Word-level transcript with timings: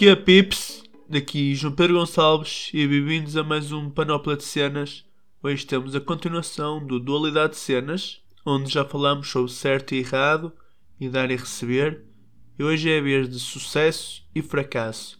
que 0.00 0.08
é 0.08 0.16
Pips? 0.16 0.82
Daqui 1.06 1.54
João 1.54 1.74
Pedro 1.74 1.98
Gonçalves 1.98 2.70
e 2.72 2.88
bem-vindos 2.88 3.36
a 3.36 3.44
mais 3.44 3.70
um 3.70 3.90
Panóplia 3.90 4.34
de 4.34 4.44
Cenas. 4.44 5.04
Hoje 5.42 5.66
temos 5.66 5.94
a 5.94 6.00
continuação 6.00 6.82
do 6.82 6.98
Dualidade 6.98 7.52
de 7.52 7.58
Cenas, 7.58 8.22
onde 8.46 8.72
já 8.72 8.82
falamos 8.82 9.28
sobre 9.28 9.52
certo 9.52 9.94
e 9.94 9.98
errado, 9.98 10.54
e 10.98 11.06
dar 11.06 11.30
e 11.30 11.36
receber, 11.36 12.02
e 12.58 12.64
hoje 12.64 12.90
é 12.90 12.98
a 12.98 13.02
vez 13.02 13.28
de 13.28 13.38
sucesso 13.38 14.24
e 14.34 14.40
fracasso. 14.40 15.18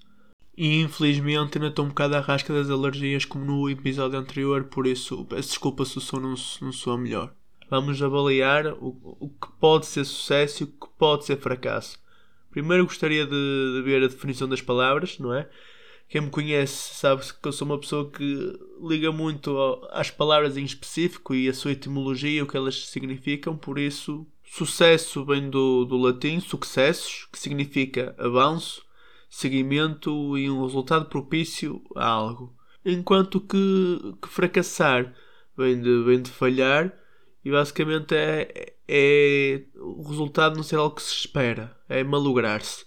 E 0.56 0.80
infelizmente 0.80 1.58
ainda 1.58 1.68
estou 1.68 1.84
um 1.84 1.88
bocado 1.88 2.16
à 2.16 2.20
rasca 2.20 2.54
das 2.54 2.70
alergias 2.70 3.26
como 3.26 3.44
no 3.44 3.68
episódio 3.68 4.18
anterior, 4.18 4.64
por 4.64 4.86
isso 4.86 5.26
peço 5.26 5.50
desculpa 5.50 5.84
se 5.84 5.98
o 5.98 6.00
som 6.00 6.20
não, 6.20 6.34
não 6.62 6.72
soa 6.72 6.96
melhor. 6.96 7.34
Vamos 7.68 8.02
avaliar 8.02 8.68
o, 8.68 8.96
o 9.20 9.28
que 9.28 9.52
pode 9.60 9.84
ser 9.84 10.06
sucesso 10.06 10.62
e 10.62 10.64
o 10.64 10.68
que 10.68 10.88
pode 10.98 11.26
ser 11.26 11.36
fracasso. 11.36 11.98
Primeiro 12.50 12.84
gostaria 12.84 13.24
de, 13.24 13.30
de 13.30 13.82
ver 13.82 14.02
a 14.02 14.08
definição 14.08 14.48
das 14.48 14.60
palavras, 14.60 15.18
não 15.18 15.32
é? 15.32 15.48
Quem 16.08 16.22
me 16.22 16.30
conhece 16.30 16.94
sabe 16.96 17.22
que 17.40 17.46
eu 17.46 17.52
sou 17.52 17.66
uma 17.66 17.78
pessoa 17.78 18.10
que 18.10 18.58
liga 18.82 19.12
muito 19.12 19.56
às 19.92 20.10
palavras 20.10 20.56
em 20.56 20.64
específico 20.64 21.32
e 21.34 21.48
a 21.48 21.54
sua 21.54 21.70
etimologia, 21.70 22.42
o 22.42 22.48
que 22.48 22.56
elas 22.56 22.88
significam, 22.88 23.56
por 23.56 23.78
isso, 23.78 24.26
sucesso 24.44 25.24
vem 25.24 25.48
do, 25.48 25.84
do 25.84 25.96
latim 25.96 26.40
successus, 26.40 27.28
que 27.32 27.38
significa 27.38 28.12
avanço, 28.18 28.82
seguimento 29.28 30.36
e 30.36 30.50
um 30.50 30.64
resultado 30.64 31.04
propício 31.04 31.80
a 31.94 32.06
algo. 32.06 32.56
Enquanto 32.84 33.40
que, 33.40 34.16
que 34.20 34.28
fracassar 34.28 35.14
vem 35.56 35.80
de, 35.80 36.02
vem 36.02 36.20
de 36.20 36.30
falhar 36.30 36.92
e 37.44 37.50
basicamente 37.50 38.14
é, 38.14 38.74
é 38.86 39.62
o 39.76 40.02
resultado 40.02 40.56
não 40.56 40.62
ser 40.62 40.76
algo 40.76 40.96
que 40.96 41.02
se 41.02 41.14
espera, 41.14 41.76
é 41.88 42.04
malograr-se. 42.04 42.84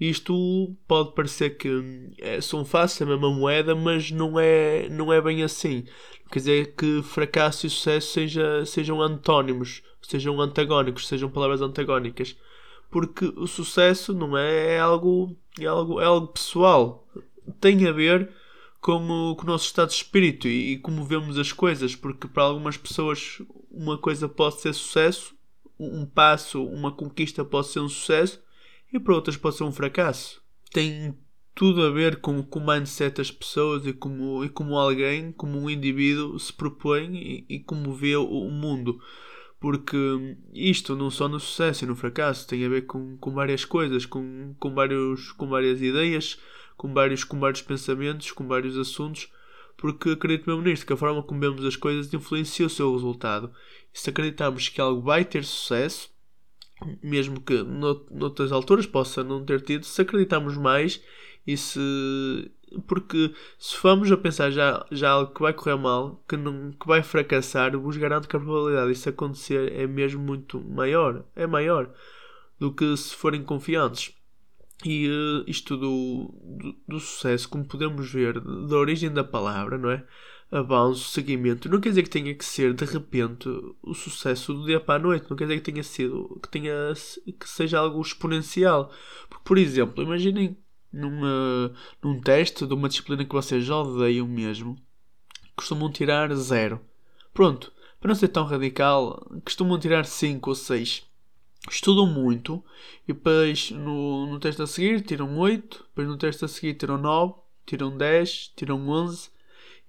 Isto 0.00 0.76
pode 0.86 1.12
parecer 1.12 1.56
que 1.56 2.12
é, 2.18 2.40
são 2.40 2.64
fáceis, 2.64 3.02
a 3.02 3.10
mesma 3.10 3.30
moeda, 3.30 3.74
mas 3.74 4.12
não 4.12 4.38
é, 4.38 4.88
não 4.88 5.12
é 5.12 5.20
bem 5.20 5.42
assim. 5.42 5.84
Quer 6.30 6.38
dizer 6.38 6.74
que 6.76 7.02
fracasso 7.02 7.66
e 7.66 7.70
sucesso 7.70 8.12
seja, 8.12 8.64
sejam 8.64 9.02
antónimos, 9.02 9.82
sejam 10.00 10.40
antagónicos, 10.40 11.08
sejam 11.08 11.28
palavras 11.28 11.60
antagónicas. 11.60 12.36
Porque 12.90 13.24
o 13.36 13.46
sucesso 13.46 14.14
não 14.14 14.38
é, 14.38 14.76
é 14.76 14.78
algo, 14.78 15.36
é 15.58 15.66
algo, 15.66 16.00
é 16.00 16.04
algo 16.04 16.28
pessoal. 16.28 17.06
Tem 17.60 17.86
a 17.86 17.92
ver 17.92 18.30
com 18.80 19.30
o, 19.30 19.34
com 19.34 19.42
o 19.42 19.46
nosso 19.46 19.64
estado 19.64 19.88
de 19.88 19.96
espírito 19.96 20.46
e, 20.46 20.74
e 20.74 20.78
como 20.78 21.04
vemos 21.04 21.38
as 21.38 21.52
coisas. 21.52 21.96
Porque 21.96 22.28
para 22.28 22.44
algumas 22.44 22.76
pessoas 22.76 23.42
uma 23.70 23.98
coisa 23.98 24.28
pode 24.28 24.60
ser 24.60 24.72
sucesso, 24.72 25.34
um 25.78 26.04
passo, 26.06 26.64
uma 26.64 26.90
conquista 26.90 27.44
pode 27.44 27.68
ser 27.68 27.80
um 27.80 27.88
sucesso 27.88 28.42
e 28.92 28.98
para 28.98 29.14
outras 29.14 29.36
pode 29.36 29.56
ser 29.56 29.64
um 29.64 29.72
fracasso. 29.72 30.42
Tem 30.72 31.16
tudo 31.54 31.82
a 31.82 31.90
ver 31.90 32.20
com, 32.20 32.42
com 32.42 32.60
o 32.60 32.66
mindset 32.66 33.16
das 33.16 33.30
pessoas 33.30 33.84
e 33.84 33.92
como, 33.92 34.44
e 34.44 34.48
como 34.48 34.76
alguém, 34.76 35.32
como 35.32 35.58
um 35.58 35.68
indivíduo 35.68 36.38
se 36.38 36.52
propõe 36.52 37.16
e, 37.16 37.46
e 37.48 37.60
como 37.60 37.92
vê 37.92 38.16
o, 38.16 38.24
o, 38.24 38.50
mundo. 38.50 39.00
Porque 39.58 39.96
isto 40.54 40.94
não 40.94 41.10
só 41.10 41.28
no 41.28 41.40
sucesso 41.40 41.84
e 41.84 41.88
no 41.88 41.96
fracasso 41.96 42.46
tem 42.46 42.64
a 42.64 42.68
ver 42.68 42.82
com, 42.82 43.16
com 43.18 43.32
várias 43.32 43.64
coisas, 43.64 44.06
com, 44.06 44.54
com, 44.58 44.72
vários, 44.72 45.32
com 45.32 45.48
várias 45.48 45.82
ideias, 45.82 46.38
com 46.76 46.94
vários, 46.94 47.24
com 47.24 47.40
vários 47.40 47.62
pensamentos, 47.62 48.30
com 48.30 48.46
vários 48.46 48.78
assuntos. 48.78 49.28
Porque 49.78 50.10
acredito 50.10 50.50
mesmo 50.50 50.62
nisto, 50.62 50.84
que 50.84 50.92
a 50.92 50.96
forma 50.96 51.22
como 51.22 51.40
vemos 51.40 51.64
as 51.64 51.76
coisas 51.76 52.12
influencia 52.12 52.66
o 52.66 52.70
seu 52.70 52.92
resultado. 52.92 53.52
E 53.94 53.98
se 53.98 54.10
acreditarmos 54.10 54.68
que 54.68 54.80
algo 54.80 55.00
vai 55.00 55.24
ter 55.24 55.44
sucesso, 55.44 56.10
mesmo 57.00 57.40
que 57.40 57.62
noutras 57.62 58.50
alturas 58.50 58.86
possa 58.86 59.22
não 59.22 59.44
ter 59.44 59.60
tido, 59.60 59.86
se 59.86 60.02
acreditarmos 60.02 60.56
mais 60.56 61.00
e 61.46 61.56
se. 61.56 61.80
Porque 62.86 63.32
se 63.58 63.76
formos 63.76 64.12
a 64.12 64.16
pensar 64.16 64.50
já, 64.50 64.84
já 64.90 65.10
algo 65.10 65.32
que 65.32 65.40
vai 65.40 65.54
correr 65.54 65.76
mal, 65.76 66.22
que, 66.28 66.36
não, 66.36 66.72
que 66.72 66.86
vai 66.86 67.02
fracassar, 67.02 67.78
vos 67.78 67.96
garanto 67.96 68.28
que 68.28 68.36
a 68.36 68.40
probabilidade 68.40 68.92
disso 68.92 69.08
acontecer 69.08 69.72
é 69.72 69.86
mesmo 69.86 70.20
muito 70.20 70.60
maior. 70.60 71.24
É 71.34 71.46
maior 71.46 71.90
do 72.58 72.72
que 72.72 72.96
se 72.96 73.14
forem 73.14 73.42
confiantes. 73.42 74.17
E 74.84 75.08
uh, 75.08 75.44
isto 75.46 75.76
do, 75.76 76.32
do, 76.42 76.76
do, 76.86 77.00
sucesso, 77.00 77.48
como 77.48 77.64
podemos 77.64 78.10
ver, 78.12 78.40
da 78.40 78.76
origem 78.76 79.10
da 79.10 79.24
palavra, 79.24 79.76
não 79.76 79.90
é? 79.90 80.04
avanço, 80.50 81.10
seguimento, 81.10 81.68
não 81.68 81.80
quer 81.80 81.90
dizer 81.90 82.04
que 82.04 82.10
tenha 82.10 82.34
que 82.34 82.44
ser 82.44 82.72
de 82.72 82.84
repente 82.84 83.48
o 83.82 83.92
sucesso 83.94 84.54
do 84.54 84.64
dia 84.64 84.80
para 84.80 84.94
a 84.94 85.02
noite, 85.02 85.26
não 85.28 85.36
quer 85.36 85.44
dizer 85.44 85.60
que 85.60 85.70
tenha 85.70 85.82
sido, 85.82 86.40
que 86.42 86.48
tenha 86.48 86.72
que 87.38 87.48
seja 87.48 87.78
algo 87.78 88.00
exponencial. 88.00 88.90
Porque, 89.28 89.44
por 89.44 89.58
exemplo, 89.58 90.02
imaginem 90.02 90.56
numa, 90.92 91.72
num 92.02 92.20
teste 92.20 92.66
de 92.66 92.72
uma 92.72 92.88
disciplina 92.88 93.24
que 93.24 93.34
vocês 93.34 93.68
odeiam 93.68 94.26
mesmo, 94.26 94.76
costumam 95.54 95.92
tirar 95.92 96.34
zero. 96.34 96.80
Pronto, 97.34 97.72
para 98.00 98.08
não 98.08 98.14
ser 98.14 98.28
tão 98.28 98.44
radical, 98.44 99.26
costumam 99.44 99.78
tirar 99.78 100.04
5 100.06 100.48
ou 100.48 100.54
6. 100.54 101.07
Estudam 101.70 102.06
muito 102.06 102.64
e 103.06 103.12
depois 103.12 103.70
no, 103.70 104.26
no 104.26 104.40
teste 104.40 104.62
a 104.62 104.66
seguir 104.66 105.02
tiram 105.02 105.36
8, 105.38 105.84
depois 105.88 106.08
no 106.08 106.16
teste 106.16 106.44
a 106.44 106.48
seguir 106.48 106.74
tiram 106.74 106.98
9, 106.98 107.34
tiram 107.66 107.96
10, 107.96 108.52
tiram 108.56 108.88
11 108.88 109.30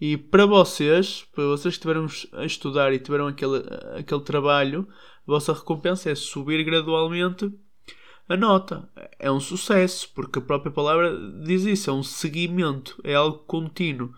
e 0.01 0.15
para 0.15 0.45
vocês, 0.45 1.25
para 1.33 1.43
vocês 1.45 1.75
que 1.75 1.79
estiveram 1.87 2.07
a 2.33 2.45
estudar 2.45 2.93
e 2.93 2.99
tiveram 2.99 3.27
aquele, 3.27 3.63
aquele 3.97 4.21
trabalho, 4.21 4.87
a 5.27 5.31
vossa 5.31 5.53
recompensa 5.53 6.09
é 6.09 6.15
subir 6.15 6.63
gradualmente 6.63 7.51
a 8.29 8.37
nota. 8.37 8.89
É 9.17 9.29
um 9.29 9.39
sucesso, 9.39 10.09
porque 10.15 10.39
a 10.39 10.41
própria 10.41 10.71
palavra 10.71 11.17
diz 11.43 11.63
isso, 11.63 11.89
é 11.89 11.93
um 11.93 12.03
seguimento, 12.03 12.99
é 13.03 13.15
algo 13.15 13.39
contínuo. 13.39 14.13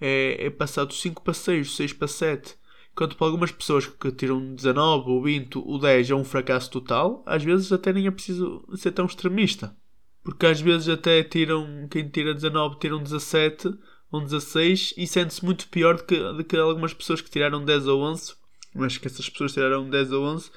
É, 0.00 0.46
é 0.46 0.50
passar 0.50 0.84
do 0.84 0.94
5 0.94 1.22
para 1.22 1.34
6, 1.34 1.76
6 1.76 1.92
para 1.92 2.08
7. 2.08 2.56
Enquanto 3.00 3.16
para 3.16 3.28
algumas 3.28 3.50
pessoas 3.50 3.86
que 3.86 4.12
tiram 4.12 4.54
19 4.54 5.08
ou 5.08 5.22
20, 5.22 5.56
o 5.56 5.78
10 5.78 6.10
é 6.10 6.14
um 6.14 6.22
fracasso 6.22 6.70
total, 6.70 7.22
às 7.24 7.42
vezes 7.42 7.72
até 7.72 7.94
nem 7.94 8.06
é 8.06 8.10
preciso 8.10 8.62
ser 8.76 8.92
tão 8.92 9.06
extremista. 9.06 9.74
Porque 10.22 10.44
às 10.44 10.60
vezes 10.60 10.86
até 10.86 11.22
tiram, 11.22 11.88
quem 11.90 12.06
tira 12.10 12.34
19 12.34 12.78
tiram 12.78 13.02
17 13.02 13.72
um 14.12 14.22
16 14.22 14.92
e 14.98 15.06
sente-se 15.06 15.42
muito 15.42 15.66
pior 15.68 15.96
do 15.96 16.04
que, 16.04 16.14
do 16.14 16.44
que 16.44 16.58
algumas 16.58 16.92
pessoas 16.92 17.22
que 17.22 17.30
tiraram 17.30 17.64
10 17.64 17.86
ou 17.86 18.02
11. 18.02 18.34
Mas 18.74 18.98
que 18.98 19.06
essas 19.06 19.30
pessoas 19.30 19.54
tiraram 19.54 19.88
10 19.88 20.12
ou 20.12 20.22
11 20.22 20.50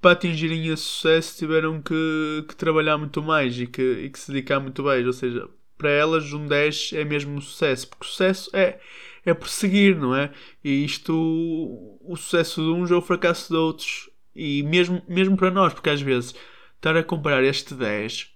para 0.00 0.12
atingirem 0.12 0.68
esse 0.68 0.84
sucesso 0.84 1.36
tiveram 1.36 1.82
que, 1.82 2.44
que 2.46 2.54
trabalhar 2.54 2.96
muito 2.96 3.20
mais 3.20 3.58
e 3.58 3.66
que, 3.66 3.82
e 3.82 4.08
que 4.08 4.20
se 4.20 4.30
dedicar 4.30 4.60
muito 4.60 4.84
mais. 4.84 5.04
Ou 5.04 5.12
seja, 5.12 5.48
para 5.76 5.90
elas 5.90 6.32
um 6.32 6.46
10 6.46 6.92
é 6.92 7.04
mesmo 7.04 7.34
um 7.34 7.40
sucesso, 7.40 7.88
porque 7.88 8.06
o 8.06 8.08
sucesso 8.08 8.48
é, 8.54 8.78
é 9.24 9.34
prosseguir, 9.34 9.96
não 9.96 10.14
é? 10.14 10.32
E 10.62 10.84
isto, 10.84 11.12
o 11.14 12.16
sucesso 12.16 12.62
de 12.62 12.68
uns 12.70 12.90
é 12.90 12.94
o 12.94 13.02
fracasso 13.02 13.52
de 13.52 13.56
outros. 13.58 14.10
E 14.34 14.62
mesmo, 14.62 15.02
mesmo 15.08 15.36
para 15.36 15.50
nós, 15.50 15.72
porque 15.72 15.90
às 15.90 16.00
vezes 16.00 16.34
estar 16.76 16.96
a 16.96 17.02
comparar 17.02 17.42
este 17.42 17.74
10, 17.74 18.32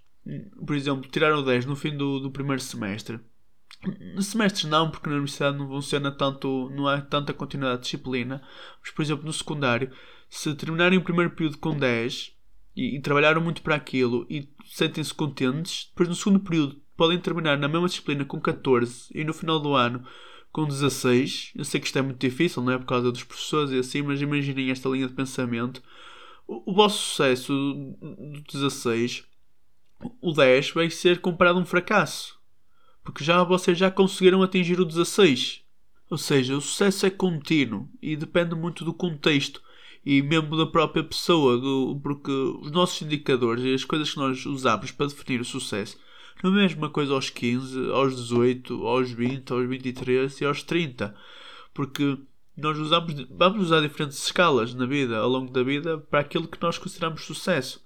por 0.65 0.75
exemplo, 0.75 1.09
tirar 1.09 1.33
o 1.33 1.41
10 1.41 1.65
no 1.65 1.75
fim 1.75 1.95
do, 1.95 2.19
do 2.19 2.31
primeiro 2.31 2.61
semestre 2.61 3.19
semestres 4.21 4.65
não, 4.65 4.89
porque 4.89 5.09
na 5.09 5.15
universidade 5.15 5.57
não 5.57 5.67
funciona 5.67 6.11
tanto, 6.11 6.69
não 6.73 6.87
há 6.87 7.01
tanta 7.01 7.33
continuidade 7.33 7.79
de 7.79 7.83
disciplina. 7.83 8.41
Mas, 8.81 8.91
por 8.91 9.01
exemplo, 9.01 9.25
no 9.25 9.33
secundário, 9.33 9.91
se 10.29 10.53
terminarem 10.55 10.97
o 10.97 11.03
primeiro 11.03 11.31
período 11.31 11.57
com 11.57 11.77
10 11.77 12.33
e, 12.75 12.97
e 12.97 13.01
trabalharam 13.01 13.41
muito 13.41 13.61
para 13.61 13.75
aquilo 13.75 14.25
e 14.29 14.49
sentem-se 14.65 15.13
contentes, 15.13 15.87
depois 15.89 16.09
no 16.09 16.15
segundo 16.15 16.39
período 16.39 16.81
podem 16.95 17.19
terminar 17.19 17.57
na 17.57 17.67
mesma 17.67 17.87
disciplina 17.87 18.23
com 18.23 18.39
14 18.39 19.09
e 19.13 19.23
no 19.23 19.33
final 19.33 19.59
do 19.59 19.73
ano 19.73 20.05
com 20.53 20.65
16. 20.65 21.51
Eu 21.55 21.65
sei 21.65 21.81
que 21.81 21.87
isto 21.87 21.99
é 21.99 22.01
muito 22.01 22.19
difícil, 22.19 22.63
não 22.63 22.71
é? 22.71 22.77
Por 22.77 22.85
causa 22.85 23.11
dos 23.11 23.23
professores 23.23 23.71
e 23.71 23.79
assim, 23.79 24.01
mas 24.01 24.21
imaginem 24.21 24.69
esta 24.71 24.87
linha 24.87 25.07
de 25.07 25.13
pensamento. 25.13 25.83
O, 26.47 26.71
o 26.71 26.73
vosso 26.73 26.97
sucesso 26.99 27.51
do 27.51 28.41
16, 28.49 29.25
o 30.21 30.31
10, 30.31 30.71
vai 30.71 30.89
ser 30.89 31.19
comparado 31.19 31.59
a 31.59 31.61
um 31.61 31.65
fracasso 31.65 32.41
porque 33.03 33.23
já 33.23 33.43
vocês 33.43 33.77
já 33.77 33.91
conseguiram 33.91 34.41
atingir 34.41 34.79
o 34.79 34.85
16. 34.85 35.61
Ou 36.09 36.17
seja, 36.17 36.55
o 36.55 36.61
sucesso 36.61 37.05
é 37.05 37.09
contínuo 37.09 37.89
e 38.01 38.15
depende 38.15 38.55
muito 38.55 38.85
do 38.85 38.93
contexto 38.93 39.61
e 40.05 40.21
mesmo 40.21 40.55
da 40.57 40.65
própria 40.65 41.03
pessoa, 41.03 41.57
do, 41.57 41.99
porque 42.01 42.31
os 42.31 42.71
nossos 42.71 43.01
indicadores 43.01 43.63
e 43.63 43.73
as 43.73 43.83
coisas 43.83 44.11
que 44.11 44.17
nós 44.17 44.45
usamos 44.45 44.91
para 44.91 45.07
definir 45.07 45.41
o 45.41 45.45
sucesso 45.45 45.97
não 46.41 46.51
é 46.51 46.53
a 46.53 46.67
mesma 46.67 46.89
coisa 46.89 47.13
aos 47.13 47.29
15, 47.29 47.91
aos 47.91 48.15
18, 48.15 48.87
aos 48.87 49.11
20, 49.11 49.51
aos 49.51 49.67
23 49.67 50.41
e 50.41 50.45
aos 50.45 50.63
30. 50.63 51.15
Porque 51.73 52.17
nós 52.55 52.77
usamos, 52.77 53.13
vamos 53.29 53.63
usar 53.63 53.81
diferentes 53.81 54.23
escalas 54.23 54.73
na 54.73 54.85
vida, 54.85 55.17
ao 55.17 55.29
longo 55.29 55.51
da 55.51 55.63
vida, 55.63 55.97
para 55.97 56.19
aquilo 56.19 56.47
que 56.47 56.61
nós 56.61 56.77
consideramos 56.77 57.25
sucesso. 57.25 57.85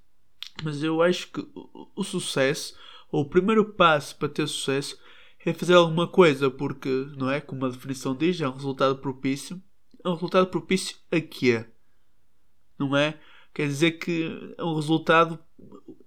Mas 0.63 0.81
eu 0.83 1.01
acho 1.01 1.31
que 1.31 1.47
o 1.95 2.03
sucesso, 2.03 2.75
ou 3.11 3.23
o 3.23 3.29
primeiro 3.29 3.63
passo 3.63 4.15
para 4.17 4.29
ter 4.29 4.47
sucesso, 4.47 4.97
é 5.45 5.53
fazer 5.53 5.75
alguma 5.75 6.07
coisa, 6.07 6.51
porque, 6.51 7.07
não 7.15 7.31
é? 7.31 7.39
Como 7.39 7.65
a 7.65 7.69
definição 7.69 8.15
diz, 8.15 8.41
é 8.41 8.47
um 8.47 8.53
resultado 8.53 8.97
propício. 8.97 9.61
É 10.03 10.09
um 10.09 10.13
resultado 10.13 10.47
propício 10.47 10.97
a 11.11 11.21
quê? 11.21 11.65
Não 12.77 12.95
é? 12.95 13.19
Quer 13.57 13.65
dizer 13.65 13.93
que 13.93 14.53
um 14.59 14.75
resultado, 14.75 15.39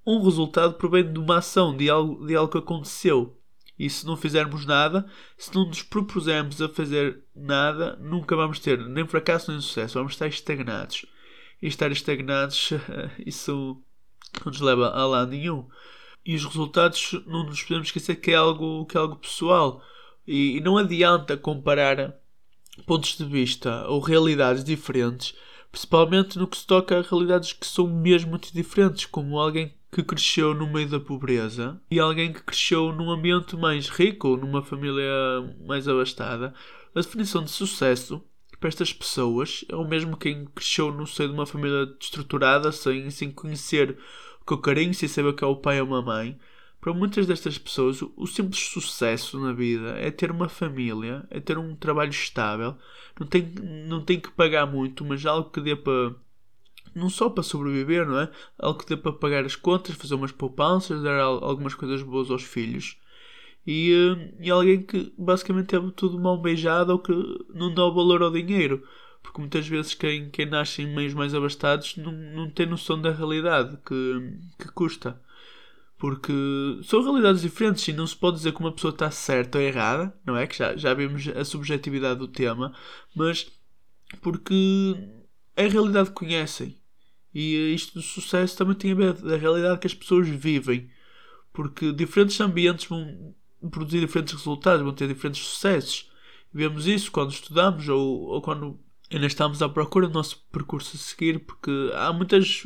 um 0.06 0.22
resultado 0.22 0.74
provém 0.74 1.12
de 1.12 1.18
uma 1.18 1.38
ação, 1.38 1.76
de 1.76 1.90
algo, 1.90 2.24
de 2.24 2.36
algo 2.36 2.52
que 2.52 2.58
aconteceu. 2.58 3.36
E 3.76 3.90
se 3.90 4.06
não 4.06 4.16
fizermos 4.16 4.64
nada, 4.64 5.04
se 5.36 5.52
não 5.52 5.66
nos 5.66 5.82
propusermos 5.82 6.62
a 6.62 6.68
fazer 6.68 7.24
nada, 7.34 7.96
nunca 8.00 8.36
vamos 8.36 8.60
ter 8.60 8.78
nem 8.78 9.04
fracasso 9.04 9.50
nem 9.50 9.60
sucesso. 9.60 9.94
Vamos 9.94 10.12
estar 10.12 10.28
estagnados. 10.28 11.04
E 11.60 11.66
estar 11.66 11.90
estagnados, 11.90 12.70
isso 13.26 13.82
não 14.44 14.52
nos 14.52 14.60
leva 14.60 14.90
a 14.90 15.04
lado 15.04 15.32
nenhum. 15.32 15.66
E 16.24 16.36
os 16.36 16.44
resultados, 16.44 17.20
não 17.26 17.46
nos 17.46 17.64
podemos 17.64 17.88
esquecer 17.88 18.14
que 18.14 18.30
é 18.30 18.36
algo, 18.36 18.86
que 18.86 18.96
é 18.96 19.00
algo 19.00 19.16
pessoal. 19.16 19.82
E, 20.24 20.58
e 20.58 20.60
não 20.60 20.78
adianta 20.78 21.36
comparar 21.36 22.14
pontos 22.86 23.18
de 23.18 23.24
vista 23.24 23.88
ou 23.88 23.98
realidades 23.98 24.62
diferentes, 24.62 25.34
principalmente 25.70 26.38
no 26.38 26.46
que 26.46 26.56
se 26.56 26.66
toca 26.66 26.98
a 26.98 27.02
realidades 27.02 27.52
que 27.52 27.66
são 27.66 27.86
mesmo 27.86 28.30
muito 28.30 28.52
diferentes, 28.52 29.06
como 29.06 29.38
alguém 29.38 29.72
que 29.92 30.02
cresceu 30.02 30.54
no 30.54 30.70
meio 30.70 30.88
da 30.88 31.00
pobreza 31.00 31.80
e 31.90 31.98
alguém 31.98 32.32
que 32.32 32.42
cresceu 32.42 32.92
num 32.92 33.10
ambiente 33.10 33.56
mais 33.56 33.88
rico, 33.88 34.36
numa 34.36 34.62
família 34.62 35.04
mais 35.66 35.88
abastada. 35.88 36.54
A 36.94 37.00
definição 37.00 37.42
de 37.42 37.50
sucesso 37.50 38.22
para 38.58 38.68
estas 38.68 38.92
pessoas 38.92 39.64
é 39.68 39.74
o 39.74 39.88
mesmo 39.88 40.16
quem 40.16 40.44
cresceu 40.46 40.92
no 40.92 41.06
seio 41.06 41.30
de 41.30 41.34
uma 41.34 41.46
família 41.46 41.88
estruturada, 42.00 42.70
sem, 42.70 43.10
sem 43.10 43.30
conhecer 43.30 43.96
o 44.40 44.44
que 44.44 44.52
é 44.52 44.56
o 44.56 44.60
carinho, 44.60 44.94
sem 44.94 45.08
saber 45.08 45.30
o 45.30 45.34
que 45.34 45.42
é 45.42 45.46
o 45.46 45.56
pai 45.56 45.80
ou 45.80 45.86
uma 45.86 46.02
mãe. 46.02 46.38
Para 46.80 46.94
muitas 46.94 47.26
destas 47.26 47.58
pessoas, 47.58 48.00
o 48.16 48.26
simples 48.26 48.60
sucesso 48.60 49.38
na 49.38 49.52
vida 49.52 49.90
é 49.98 50.10
ter 50.10 50.30
uma 50.30 50.48
família, 50.48 51.26
é 51.30 51.38
ter 51.38 51.58
um 51.58 51.76
trabalho 51.76 52.10
estável. 52.10 52.74
Não 53.18 53.26
tem, 53.26 53.42
não 53.86 54.02
tem 54.02 54.18
que 54.18 54.30
pagar 54.30 54.66
muito, 54.66 55.04
mas 55.04 55.24
algo 55.26 55.50
que 55.50 55.60
dê 55.60 55.76
para. 55.76 56.14
Não 56.94 57.10
só 57.10 57.28
para 57.28 57.42
sobreviver, 57.42 58.06
não 58.06 58.18
é? 58.18 58.30
Algo 58.58 58.78
que 58.78 58.88
dê 58.88 58.96
para 58.96 59.12
pagar 59.12 59.44
as 59.44 59.54
contas, 59.54 59.94
fazer 59.94 60.14
umas 60.14 60.32
poupanças, 60.32 61.02
dar 61.02 61.20
algumas 61.20 61.74
coisas 61.74 62.02
boas 62.02 62.30
aos 62.30 62.42
filhos. 62.42 62.96
E, 63.66 63.92
eh, 63.92 64.34
e 64.46 64.50
alguém 64.50 64.82
que 64.82 65.12
basicamente 65.18 65.66
teve 65.66 65.90
tudo 65.92 66.18
mal 66.18 66.40
beijado 66.40 66.92
ou 66.92 66.98
que 66.98 67.12
não 67.54 67.72
dá 67.74 67.84
o 67.84 67.94
valor 67.94 68.22
ao 68.22 68.32
dinheiro. 68.32 68.82
Porque 69.22 69.40
muitas 69.40 69.68
vezes 69.68 69.94
quem, 69.94 70.30
quem 70.30 70.46
nasce 70.46 70.82
em 70.82 70.94
meios 70.94 71.14
mais 71.14 71.34
abastados 71.34 71.96
não, 71.96 72.10
não 72.10 72.50
tem 72.50 72.66
noção 72.66 73.00
da 73.00 73.12
realidade 73.12 73.76
que, 73.86 74.38
que 74.58 74.72
custa. 74.72 75.20
Porque 76.00 76.32
são 76.82 77.02
realidades 77.02 77.42
diferentes 77.42 77.86
e 77.86 77.92
não 77.92 78.06
se 78.06 78.16
pode 78.16 78.38
dizer 78.38 78.52
que 78.54 78.60
uma 78.60 78.72
pessoa 78.72 78.90
está 78.90 79.10
certa 79.10 79.58
ou 79.58 79.64
errada, 79.64 80.18
não 80.24 80.34
é? 80.34 80.46
Que 80.46 80.56
já, 80.56 80.74
já 80.74 80.94
vimos 80.94 81.28
a 81.28 81.44
subjetividade 81.44 82.18
do 82.18 82.26
tema, 82.26 82.74
mas 83.14 83.52
porque 84.22 84.96
é 85.54 85.66
a 85.66 85.68
realidade 85.68 86.08
que 86.08 86.14
conhecem. 86.14 86.74
E 87.34 87.74
isto 87.74 87.92
do 87.92 88.02
sucesso 88.02 88.56
também 88.56 88.74
tem 88.74 88.92
a 88.92 88.94
ver 88.94 89.12
da 89.12 89.36
realidade 89.36 89.78
que 89.78 89.86
as 89.86 89.92
pessoas 89.92 90.26
vivem. 90.26 90.90
Porque 91.52 91.92
diferentes 91.92 92.40
ambientes 92.40 92.86
vão 92.86 93.34
produzir 93.70 94.00
diferentes 94.00 94.32
resultados, 94.32 94.82
vão 94.82 94.94
ter 94.94 95.06
diferentes 95.06 95.44
sucessos. 95.44 96.10
Vemos 96.50 96.86
isso 96.86 97.12
quando 97.12 97.30
estudamos 97.30 97.86
ou, 97.90 98.22
ou 98.22 98.40
quando 98.40 98.80
ainda 99.10 99.26
estamos 99.26 99.60
à 99.62 99.68
procura 99.68 100.06
do 100.06 100.14
nosso 100.14 100.42
percurso 100.52 100.96
a 100.96 100.98
seguir, 100.98 101.40
porque 101.40 101.70
há 101.94 102.12
muitas, 102.12 102.64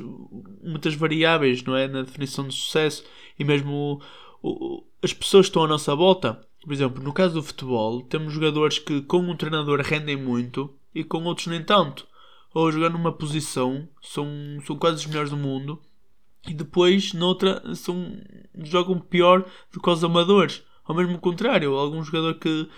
muitas 0.62 0.94
variáveis 0.94 1.62
não 1.62 1.76
é, 1.76 1.88
na 1.88 2.02
definição 2.02 2.46
de 2.46 2.54
sucesso 2.54 3.04
e 3.38 3.44
mesmo 3.44 4.00
o, 4.42 4.50
o, 4.50 4.84
as 5.02 5.12
pessoas 5.12 5.46
que 5.46 5.50
estão 5.50 5.64
à 5.64 5.68
nossa 5.68 5.94
volta. 5.94 6.46
Por 6.62 6.72
exemplo, 6.72 7.02
no 7.02 7.12
caso 7.12 7.34
do 7.34 7.42
futebol, 7.42 8.02
temos 8.02 8.32
jogadores 8.32 8.78
que 8.78 9.02
com 9.02 9.18
um 9.18 9.36
treinador 9.36 9.80
rendem 9.80 10.16
muito 10.16 10.74
e 10.94 11.02
com 11.02 11.22
outros 11.24 11.46
nem 11.46 11.62
tanto. 11.62 12.06
Ou 12.54 12.70
jogando 12.70 12.94
numa 12.94 13.12
posição, 13.12 13.88
são, 14.00 14.26
são 14.64 14.76
quase 14.76 14.98
os 14.98 15.06
melhores 15.06 15.30
do 15.30 15.36
mundo, 15.36 15.82
e 16.46 16.54
depois 16.54 17.12
noutra 17.12 17.74
são, 17.74 18.16
jogam 18.62 19.00
pior 19.00 19.44
do 19.72 19.80
que 19.80 19.90
os 19.90 20.04
amadores. 20.04 20.62
Ou 20.86 20.94
mesmo 20.94 21.18
contrário, 21.18 21.74
algum 21.74 22.02
jogador 22.02 22.34
que 22.34 22.68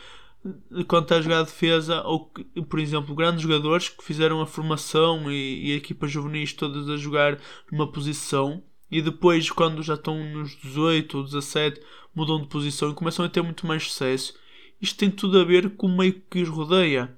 quando 0.86 1.04
está 1.04 1.16
a 1.16 1.20
jogar 1.20 1.40
a 1.40 1.44
defesa, 1.44 2.02
ou 2.02 2.30
por 2.68 2.78
exemplo, 2.78 3.14
grandes 3.14 3.42
jogadores 3.42 3.88
que 3.88 4.04
fizeram 4.04 4.40
a 4.40 4.46
formação 4.46 5.30
e, 5.30 5.68
e 5.68 5.72
a 5.72 5.76
equipa 5.76 6.06
juvenis 6.06 6.52
todas 6.52 6.88
a 6.88 6.96
jogar 6.96 7.38
numa 7.70 7.90
posição 7.90 8.62
e 8.90 9.02
depois, 9.02 9.50
quando 9.50 9.82
já 9.82 9.94
estão 9.94 10.22
nos 10.32 10.56
18 10.56 11.18
ou 11.18 11.24
17, 11.24 11.80
mudam 12.14 12.40
de 12.40 12.48
posição 12.48 12.90
e 12.90 12.94
começam 12.94 13.24
a 13.24 13.28
ter 13.28 13.42
muito 13.42 13.66
mais 13.66 13.84
sucesso. 13.84 14.34
Isto 14.80 14.98
tem 14.98 15.10
tudo 15.10 15.40
a 15.40 15.44
ver 15.44 15.70
com 15.70 15.86
o 15.86 15.96
meio 15.96 16.22
que 16.30 16.40
os 16.40 16.48
rodeia 16.48 17.16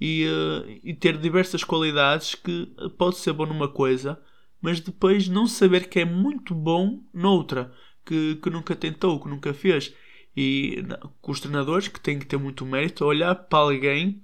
e, 0.00 0.26
uh, 0.26 0.80
e 0.84 0.92
ter 0.94 1.16
diversas 1.16 1.64
qualidades 1.64 2.34
que 2.34 2.66
pode 2.98 3.16
ser 3.16 3.32
bom 3.32 3.46
numa 3.46 3.68
coisa, 3.68 4.20
mas 4.60 4.80
depois 4.80 5.28
não 5.28 5.46
saber 5.46 5.88
que 5.88 6.00
é 6.00 6.04
muito 6.04 6.54
bom 6.54 7.00
noutra, 7.14 7.72
que, 8.04 8.36
que 8.36 8.50
nunca 8.50 8.76
tentou, 8.76 9.20
que 9.20 9.28
nunca 9.28 9.54
fez. 9.54 9.94
E 10.36 10.84
com 11.22 11.32
os 11.32 11.40
treinadores, 11.40 11.88
que 11.88 12.00
têm 12.00 12.18
que 12.18 12.26
ter 12.26 12.36
muito 12.36 12.66
mérito, 12.66 13.04
olhar 13.04 13.34
para 13.34 13.58
alguém 13.60 14.22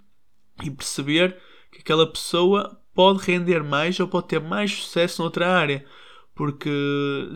e 0.63 0.71
perceber 0.71 1.37
que 1.71 1.81
aquela 1.81 2.07
pessoa 2.07 2.79
pode 2.95 3.25
render 3.25 3.63
mais 3.63 3.99
ou 3.99 4.07
pode 4.07 4.29
ter 4.29 4.41
mais 4.41 4.71
sucesso 4.71 5.23
noutra 5.23 5.49
área. 5.49 5.85
Porque 6.35 6.71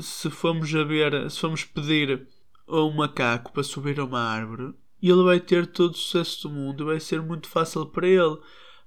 se 0.00 0.28
formos 0.30 0.74
a 0.74 0.84
ver, 0.84 1.30
se 1.30 1.40
formos 1.40 1.64
pedir 1.64 2.26
a 2.66 2.80
um 2.82 2.94
macaco 2.94 3.52
para 3.52 3.62
subir 3.62 3.98
a 4.00 4.04
uma 4.04 4.20
árvore, 4.20 4.74
ele 5.02 5.22
vai 5.22 5.40
ter 5.40 5.66
todo 5.66 5.92
o 5.92 5.96
sucesso 5.96 6.48
do 6.48 6.54
mundo 6.54 6.82
e 6.82 6.86
vai 6.86 7.00
ser 7.00 7.22
muito 7.22 7.48
fácil 7.48 7.86
para 7.86 8.08
ele. 8.08 8.38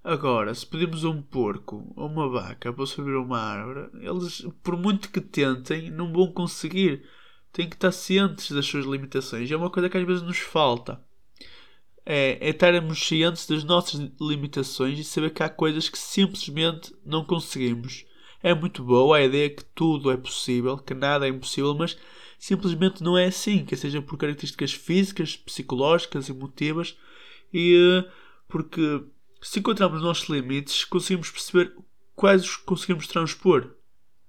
Agora, 0.04 0.54
se 0.54 0.66
pedimos 0.66 1.04
a 1.04 1.10
um 1.10 1.22
porco 1.22 1.92
ou 1.96 2.08
uma 2.08 2.28
vaca 2.30 2.72
para 2.72 2.86
subir 2.86 3.16
a 3.16 3.22
uma 3.22 3.40
árvore, 3.40 3.90
eles, 4.02 4.46
por 4.64 4.78
muito 4.78 5.10
que 5.10 5.22
tentem, 5.22 5.92
não 5.92 6.12
vão 6.12 6.32
conseguir 6.32 7.04
têm 7.52 7.68
que 7.68 7.76
estar 7.76 7.92
cientes 7.92 8.52
das 8.52 8.66
suas 8.66 8.86
limitações. 8.86 9.50
É 9.50 9.56
uma 9.56 9.70
coisa 9.70 9.90
que 9.90 9.98
às 9.98 10.06
vezes 10.06 10.22
nos 10.22 10.40
falta. 10.40 11.02
É, 12.06 12.38
é 12.42 12.50
estarmos 12.50 13.06
cientes 13.06 13.46
das 13.46 13.64
nossas 13.64 14.00
limitações 14.20 14.98
e 14.98 15.04
saber 15.04 15.32
que 15.32 15.44
há 15.44 15.50
coisas 15.50 15.90
que 15.90 15.98
simplesmente 15.98 16.94
não 17.06 17.24
conseguimos. 17.24 18.06
É 18.42 18.54
muito 18.54 18.84
boa 18.84 19.18
a 19.18 19.24
ideia 19.24 19.50
que 19.50 19.64
tudo 19.64 20.10
é 20.10 20.18
possível, 20.18 20.78
que 20.78 20.94
nada 20.94 21.28
é 21.28 21.30
impossível, 21.30 21.76
mas 21.76 21.98
simplesmente 22.38 23.04
não 23.04 23.18
é 23.18 23.26
assim, 23.26 23.66
que 23.66 23.76
seja 23.76 24.02
por 24.02 24.18
características 24.18 24.72
físicas, 24.72 25.36
psicológicas, 25.36 26.30
emotivas, 26.30 26.98
e 27.54 27.76
eh, 27.76 28.12
porque 28.48 29.04
se 29.42 29.60
encontrarmos 29.60 29.98
os 29.98 30.06
nossos 30.06 30.30
limites, 30.30 30.86
conseguimos 30.86 31.30
perceber 31.30 31.76
quais 32.16 32.44
os 32.44 32.56
conseguimos 32.56 33.08
transpor 33.08 33.76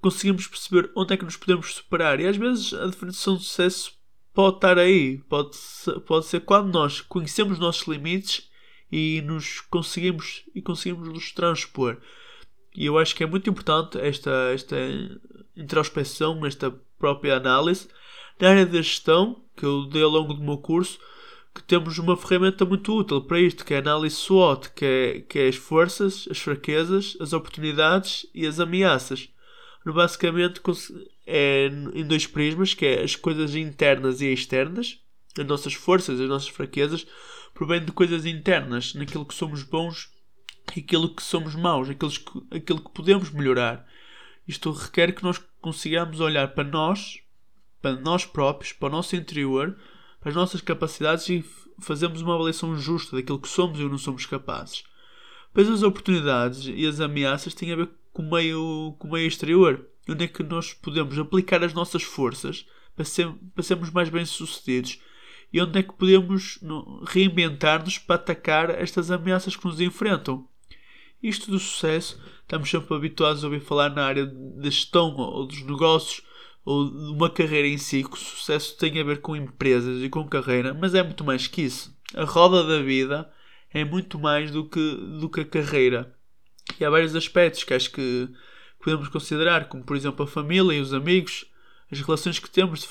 conseguimos 0.01 0.47
perceber 0.47 0.91
onde 0.97 1.15
é 1.15 1.17
que 1.17 1.25
nos 1.25 1.37
podemos 1.37 1.75
superar. 1.75 2.21
E 2.21 2.27
às 2.27 2.37
vezes 2.37 2.73
a 2.75 2.87
definição 2.87 3.37
de 3.37 3.45
sucesso 3.45 3.93
pode 4.33 4.57
estar 4.57 4.79
aí. 4.79 5.19
Pode 5.29 5.57
ser, 5.57 6.01
pode 6.01 6.27
ser 6.27 6.41
quando 6.41 6.73
nós 6.73 7.01
conhecemos 7.01 7.55
os 7.55 7.59
nossos 7.59 7.87
limites 7.87 8.49
e 8.91 9.23
nos 9.23 9.61
conseguimos 9.61 10.45
e 10.55 10.63
conseguimos 10.63 11.09
nos 11.09 11.33
transpor. 11.33 11.99
E 12.75 12.87
eu 12.87 12.99
acho 12.99 13.15
que 13.15 13.23
é 13.23 13.27
muito 13.27 13.51
importante 13.51 13.99
esta, 13.99 14.31
esta 14.55 14.77
introspeção, 15.57 16.45
esta 16.47 16.71
própria 16.99 17.37
análise. 17.37 17.89
Na 18.41 18.51
área 18.51 18.67
da 18.67 18.81
gestão, 18.81 19.45
que 19.57 19.65
eu 19.65 19.87
dei 19.87 20.03
ao 20.03 20.09
longo 20.09 20.33
do 20.33 20.43
meu 20.43 20.57
curso, 20.57 20.99
que 21.55 21.63
temos 21.63 21.99
uma 21.99 22.17
ferramenta 22.17 22.65
muito 22.65 22.97
útil 22.97 23.21
para 23.23 23.41
isto, 23.41 23.65
que 23.65 23.75
é 23.75 23.79
a 23.79 23.81
análise 23.81 24.15
SWOT, 24.15 24.71
que 24.71 24.85
é, 24.85 25.21
que 25.21 25.39
é 25.41 25.49
as 25.49 25.57
forças, 25.57 26.27
as 26.31 26.39
fraquezas, 26.39 27.17
as 27.21 27.33
oportunidades 27.33 28.25
e 28.33 28.47
as 28.47 28.61
ameaças 28.61 29.29
basicamente 29.87 30.61
é 31.27 31.67
em 31.95 32.05
dois 32.05 32.27
prismas, 32.27 32.75
que 32.75 32.85
é 32.85 33.03
as 33.03 33.17
coisas 33.17 33.55
internas 33.55 34.21
e 34.21 34.33
externas, 34.33 34.99
as 35.39 35.47
nossas 35.47 35.75
forças, 35.75 36.21
as 36.21 36.29
nossas 36.29 36.49
fraquezas, 36.49 37.07
provém 37.55 37.85
de 37.85 37.93
coisas 37.93 38.27
internas, 38.27 38.95
naquilo 38.95 39.25
que 39.25 39.35
somos 39.35 39.63
bons 39.63 40.11
e 40.77 40.81
aquilo 40.81 41.15
que 41.15 41.23
somos 41.23 41.55
maus, 41.55 41.89
aquilo 41.89 42.11
que, 42.11 42.57
aquilo 42.57 42.81
que 42.81 42.91
podemos 42.91 43.31
melhorar. 43.31 43.87
Isto 44.47 44.73
requer 44.73 45.13
que 45.13 45.23
nós 45.23 45.41
consigamos 45.61 46.21
olhar 46.21 46.49
para 46.49 46.65
nós, 46.65 47.19
para 47.81 47.97
nós 47.97 48.25
próprios, 48.25 48.73
para 48.73 48.89
o 48.89 48.93
nosso 48.93 49.17
interior, 49.17 49.77
para 50.21 50.31
as 50.31 50.35
nossas 50.35 50.61
capacidades 50.61 51.29
e 51.29 51.45
fazermos 51.81 52.21
uma 52.21 52.35
avaliação 52.35 52.77
justa 52.77 53.17
daquilo 53.17 53.41
que 53.41 53.49
somos 53.49 53.79
e 53.79 53.85
não 53.85 53.99
somos 53.99 54.27
capazes. 54.27 54.85
Pois 55.53 55.69
as 55.69 55.83
oportunidades 55.83 56.67
e 56.67 56.87
as 56.87 57.01
ameaças 57.01 57.55
têm 57.55 57.73
a 57.73 57.77
ver 57.77 57.89
com 58.13 58.23
o 58.23 58.31
meio, 58.31 58.95
com 58.99 59.09
o 59.09 59.13
meio 59.13 59.27
exterior, 59.27 59.87
onde 60.09 60.25
é 60.25 60.29
que 60.29 60.43
nós 60.43 60.73
podemos 60.73 61.19
aplicar 61.19 61.63
as 61.63 61.73
nossas 61.73 62.03
forças 62.03 62.67
para, 62.95 63.05
ser, 63.05 63.33
para 63.55 63.63
sermos 63.63 63.91
mais 63.91 64.09
bem-sucedidos 64.09 65.01
e 65.53 65.61
onde 65.61 65.79
é 65.79 65.83
que 65.83 65.93
podemos 65.93 66.59
reinventar-nos 67.07 67.99
para 67.99 68.17
atacar 68.17 68.71
estas 68.71 69.11
ameaças 69.11 69.57
que 69.57 69.65
nos 69.65 69.81
enfrentam. 69.81 70.47
Isto 71.23 71.51
do 71.51 71.59
sucesso, 71.59 72.21
estamos 72.43 72.71
sempre 72.71 72.95
habituados 72.95 73.45
a 73.45 73.47
ouvir 73.47 73.61
falar 73.61 73.91
na 73.91 74.05
área 74.05 74.27
da 74.27 74.71
gestão 74.71 75.15
ou 75.17 75.47
dos 75.47 75.63
negócios 75.63 76.23
ou 76.65 76.89
de 76.89 77.13
uma 77.13 77.29
carreira 77.29 77.67
em 77.67 77.79
si, 77.79 78.05
que 78.05 78.15
o 78.15 78.17
sucesso 78.17 78.77
tem 78.77 79.01
a 79.01 79.05
ver 79.05 79.21
com 79.21 79.35
empresas 79.35 80.03
e 80.03 80.09
com 80.09 80.27
carreira, 80.29 80.73
mas 80.73 80.95
é 80.95 81.03
muito 81.03 81.25
mais 81.25 81.47
que 81.47 81.63
isso. 81.63 81.95
A 82.15 82.25
roda 82.25 82.65
da 82.65 82.83
vida 82.83 83.31
é 83.73 83.85
muito 83.85 84.19
mais 84.19 84.51
do 84.51 84.69
que, 84.69 84.95
do 85.21 85.29
que 85.29 85.41
a 85.41 85.45
carreira. 85.45 86.15
E 86.79 86.85
há 86.85 86.91
vários 86.91 87.15
aspectos 87.17 87.65
que 87.65 87.75
acho 87.75 87.91
que, 87.91 88.29
podemos 88.81 89.09
considerar, 89.09 89.69
como 89.69 89.85
por 89.85 89.97
exemplo 89.97 90.25
a 90.25 90.29
família 90.29 90.77
e 90.77 90.81
os 90.81 90.93
amigos, 90.93 91.47
as 91.93 92.01
relações 92.01 92.39
que 92.39 92.51
temos 92.51 92.89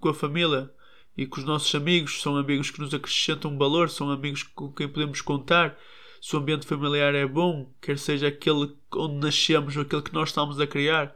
com 0.00 0.08
a 0.08 0.14
família 0.14 0.70
e 1.16 1.26
com 1.26 1.40
os 1.40 1.46
nossos 1.46 1.74
amigos, 1.74 2.20
são 2.20 2.36
amigos 2.36 2.70
que 2.70 2.80
nos 2.80 2.94
acrescentam 2.94 3.58
valor, 3.58 3.90
são 3.90 4.10
amigos 4.10 4.42
com 4.42 4.72
quem 4.72 4.88
podemos 4.88 5.20
contar. 5.20 5.76
Se 6.20 6.36
o 6.36 6.38
ambiente 6.38 6.66
familiar 6.66 7.14
é 7.14 7.26
bom, 7.26 7.72
quer 7.80 7.98
seja 7.98 8.28
aquele 8.28 8.72
onde 8.94 9.14
nascemos 9.16 9.76
ou 9.76 9.82
aquele 9.82 10.02
que 10.02 10.14
nós 10.14 10.28
estamos 10.28 10.60
a 10.60 10.66
criar, 10.66 11.14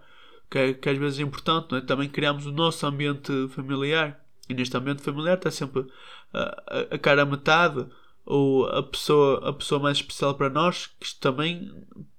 que, 0.50 0.58
é, 0.58 0.74
que 0.74 0.88
às 0.88 0.98
vezes 0.98 1.20
é 1.20 1.22
importante, 1.22 1.74
é? 1.76 1.80
também 1.80 2.08
criamos 2.08 2.46
o 2.46 2.52
nosso 2.52 2.86
ambiente 2.86 3.32
familiar. 3.50 4.20
E 4.48 4.54
neste 4.54 4.76
ambiente 4.76 5.02
familiar 5.02 5.36
está 5.36 5.50
sempre 5.50 5.86
a, 6.32 6.40
a, 6.40 6.94
a 6.94 6.98
cara 6.98 7.24
metade 7.24 7.86
ou 8.26 8.66
a 8.66 8.82
pessoa, 8.82 9.48
a 9.48 9.52
pessoa 9.52 9.80
mais 9.80 9.98
especial 9.98 10.34
para 10.34 10.50
nós, 10.50 10.88
que 10.98 11.14
também 11.14 11.72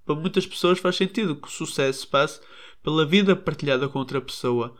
para 0.05 0.15
muitas 0.15 0.47
pessoas 0.47 0.79
faz 0.79 0.95
sentido 0.95 1.35
que 1.35 1.49
o 1.49 1.51
sucesso 1.51 2.07
passe 2.07 2.39
pela 2.81 3.05
vida 3.05 3.35
partilhada 3.35 3.89
com 3.89 3.99
outra 3.99 4.21
pessoa. 4.21 4.73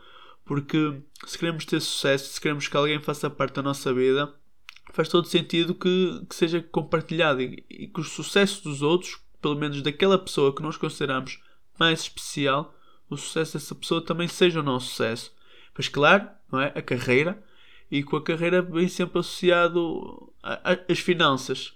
Porque 0.46 1.02
se 1.26 1.38
queremos 1.38 1.66
ter 1.66 1.78
sucesso, 1.80 2.32
se 2.32 2.40
queremos 2.40 2.66
que 2.66 2.76
alguém 2.76 2.98
faça 2.98 3.28
parte 3.28 3.56
da 3.56 3.62
nossa 3.62 3.92
vida, 3.92 4.34
faz 4.94 5.10
todo 5.10 5.28
sentido 5.28 5.74
que, 5.74 6.24
que 6.26 6.34
seja 6.34 6.62
compartilhado 6.62 7.42
e, 7.42 7.62
e 7.68 7.86
que 7.86 8.00
o 8.00 8.04
sucesso 8.04 8.64
dos 8.64 8.80
outros, 8.80 9.20
pelo 9.42 9.54
menos 9.54 9.82
daquela 9.82 10.18
pessoa 10.18 10.54
que 10.54 10.62
nós 10.62 10.78
consideramos 10.78 11.38
mais 11.78 12.00
especial, 12.00 12.74
o 13.10 13.16
sucesso 13.18 13.52
dessa 13.52 13.74
pessoa 13.74 14.00
também 14.00 14.26
seja 14.26 14.60
o 14.60 14.62
nosso 14.62 14.88
sucesso. 14.88 15.32
Mas 15.76 15.88
claro, 15.88 16.26
não 16.50 16.60
é? 16.60 16.72
A 16.74 16.80
carreira, 16.80 17.42
e 17.90 18.02
com 18.02 18.16
a 18.16 18.22
carreira 18.22 18.62
vem 18.62 18.88
sempre 18.88 19.18
associado 19.18 20.32
às 20.42 20.98
finanças. 20.98 21.74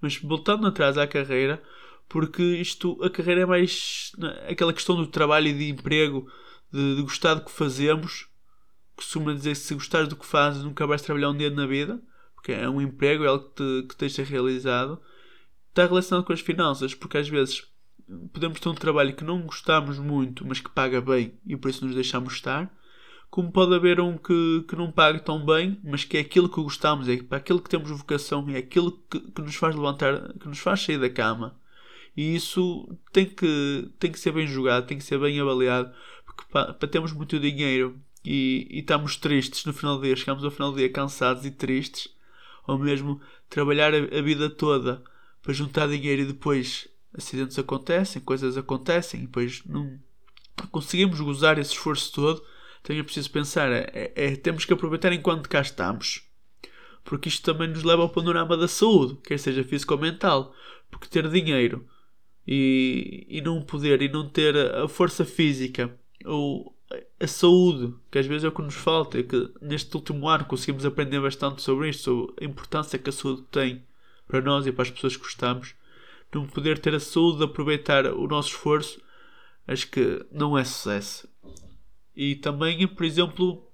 Mas 0.00 0.16
voltando 0.16 0.66
atrás 0.66 0.96
à 0.96 1.06
carreira, 1.06 1.62
porque 2.08 2.42
isto, 2.42 3.02
a 3.02 3.10
carreira 3.10 3.42
é 3.42 3.46
mais 3.46 4.12
é? 4.22 4.52
aquela 4.52 4.72
questão 4.72 4.96
do 4.96 5.06
trabalho 5.06 5.48
e 5.48 5.52
de 5.52 5.68
emprego, 5.68 6.30
de, 6.72 6.96
de 6.96 7.02
gostar 7.02 7.34
do 7.34 7.44
que 7.44 7.52
fazemos. 7.52 8.28
Costuma 8.96 9.32
dizer 9.32 9.52
que 9.52 9.60
se 9.60 9.74
gostares 9.74 10.08
do 10.08 10.16
que 10.16 10.26
fazes, 10.26 10.62
nunca 10.62 10.86
vais 10.86 11.02
trabalhar 11.02 11.30
um 11.30 11.36
dia 11.36 11.50
na 11.50 11.66
vida, 11.66 12.02
porque 12.34 12.52
é 12.52 12.68
um 12.68 12.80
emprego, 12.80 13.24
é 13.24 13.28
algo 13.28 13.48
que 13.50 13.54
te, 13.54 13.88
que 13.88 14.08
te 14.08 14.22
realizado. 14.22 15.00
Está 15.68 15.86
relacionado 15.86 16.24
com 16.24 16.32
as 16.32 16.40
finanças, 16.40 16.94
porque 16.94 17.16
às 17.16 17.28
vezes 17.28 17.70
podemos 18.32 18.58
ter 18.58 18.68
um 18.68 18.74
trabalho 18.74 19.14
que 19.14 19.24
não 19.24 19.42
gostamos 19.42 19.98
muito, 19.98 20.44
mas 20.46 20.60
que 20.60 20.68
paga 20.68 21.00
bem 21.00 21.38
e 21.46 21.56
por 21.56 21.70
isso 21.70 21.84
nos 21.86 21.94
deixamos 21.94 22.34
estar. 22.34 22.74
Como 23.30 23.52
pode 23.52 23.74
haver 23.74 24.00
um 24.00 24.18
que, 24.18 24.64
que 24.68 24.74
não 24.74 24.90
paga 24.90 25.20
tão 25.20 25.44
bem, 25.44 25.78
mas 25.84 26.04
que 26.04 26.16
é 26.16 26.20
aquilo 26.20 26.48
que 26.48 26.60
gostamos, 26.60 27.08
é 27.08 27.16
para 27.22 27.38
aquilo 27.38 27.60
que 27.60 27.70
temos 27.70 27.88
vocação, 27.90 28.44
é 28.50 28.58
aquilo 28.58 28.92
que, 29.08 29.20
que 29.20 29.42
nos 29.42 29.54
faz 29.54 29.76
levantar, 29.76 30.32
que 30.34 30.48
nos 30.48 30.58
faz 30.58 30.80
sair 30.80 30.98
da 30.98 31.08
cama. 31.08 31.56
E 32.16 32.34
isso 32.34 32.88
tem 33.12 33.26
que, 33.26 33.88
tem 33.98 34.10
que 34.10 34.18
ser 34.18 34.32
bem 34.32 34.46
julgado, 34.46 34.86
tem 34.86 34.98
que 34.98 35.04
ser 35.04 35.18
bem 35.18 35.38
avaliado, 35.40 35.92
porque 36.26 36.42
para, 36.50 36.74
para 36.74 36.88
termos 36.88 37.12
muito 37.12 37.38
dinheiro 37.38 38.00
e, 38.24 38.66
e 38.68 38.80
estamos 38.80 39.16
tristes 39.16 39.64
no 39.64 39.72
final 39.72 39.96
do 39.96 40.02
dia, 40.02 40.16
chegamos 40.16 40.44
ao 40.44 40.50
final 40.50 40.72
do 40.72 40.78
dia 40.78 40.90
cansados 40.90 41.46
e 41.46 41.52
tristes, 41.52 42.12
ou 42.66 42.78
mesmo 42.78 43.20
trabalhar 43.48 43.94
a, 43.94 43.98
a 43.98 44.22
vida 44.22 44.50
toda 44.50 45.02
para 45.42 45.52
juntar 45.52 45.88
dinheiro 45.88 46.22
e 46.22 46.26
depois 46.26 46.88
acidentes 47.16 47.58
acontecem, 47.58 48.20
coisas 48.22 48.56
acontecem 48.56 49.20
e 49.20 49.26
depois 49.26 49.62
não 49.64 49.98
conseguimos 50.70 51.20
gozar 51.20 51.58
esse 51.58 51.72
esforço 51.72 52.12
todo, 52.12 52.44
então 52.80 52.96
é 52.96 53.02
preciso 53.02 53.30
pensar, 53.30 53.70
é, 53.70 54.12
é, 54.14 54.36
temos 54.36 54.64
que 54.64 54.72
aproveitar 54.72 55.12
enquanto 55.12 55.48
cá 55.48 55.60
estamos. 55.60 56.22
Porque 57.04 57.28
isto 57.28 57.44
também 57.44 57.68
nos 57.68 57.82
leva 57.82 58.02
ao 58.02 58.08
panorama 58.08 58.56
da 58.56 58.68
saúde, 58.68 59.18
quer 59.24 59.38
seja 59.38 59.64
físico 59.64 59.94
ou 59.94 60.00
mental. 60.00 60.54
Porque 60.90 61.08
ter 61.08 61.28
dinheiro 61.28 61.86
e, 62.46 63.26
e 63.28 63.40
não 63.40 63.62
poder 63.62 64.02
e 64.02 64.08
não 64.08 64.28
ter 64.28 64.56
a 64.56 64.88
força 64.88 65.24
física 65.24 65.94
ou 66.24 66.76
a 67.20 67.26
saúde, 67.26 67.94
que 68.10 68.18
às 68.18 68.26
vezes 68.26 68.44
é 68.44 68.48
o 68.48 68.52
que 68.52 68.62
nos 68.62 68.74
falta, 68.74 69.18
é 69.18 69.22
que 69.22 69.52
neste 69.60 69.94
último 69.94 70.28
ano 70.28 70.44
conseguimos 70.44 70.84
aprender 70.84 71.20
bastante 71.20 71.62
sobre 71.62 71.88
isto, 71.88 72.02
sobre 72.02 72.44
a 72.44 72.44
importância 72.44 72.98
que 72.98 73.08
a 73.08 73.12
saúde 73.12 73.42
tem 73.50 73.84
para 74.26 74.40
nós 74.40 74.66
e 74.66 74.72
para 74.72 74.82
as 74.82 74.90
pessoas 74.90 75.16
que 75.16 75.22
gostamos. 75.22 75.74
Não 76.34 76.46
poder 76.46 76.78
ter 76.78 76.94
a 76.94 77.00
saúde 77.00 77.38
de 77.38 77.44
aproveitar 77.44 78.06
o 78.06 78.26
nosso 78.26 78.50
esforço, 78.50 79.00
acho 79.66 79.88
que 79.88 80.24
não 80.32 80.58
é 80.58 80.64
sucesso. 80.64 81.28
E 82.22 82.34
também, 82.34 82.86
por 82.86 83.06
exemplo, 83.06 83.66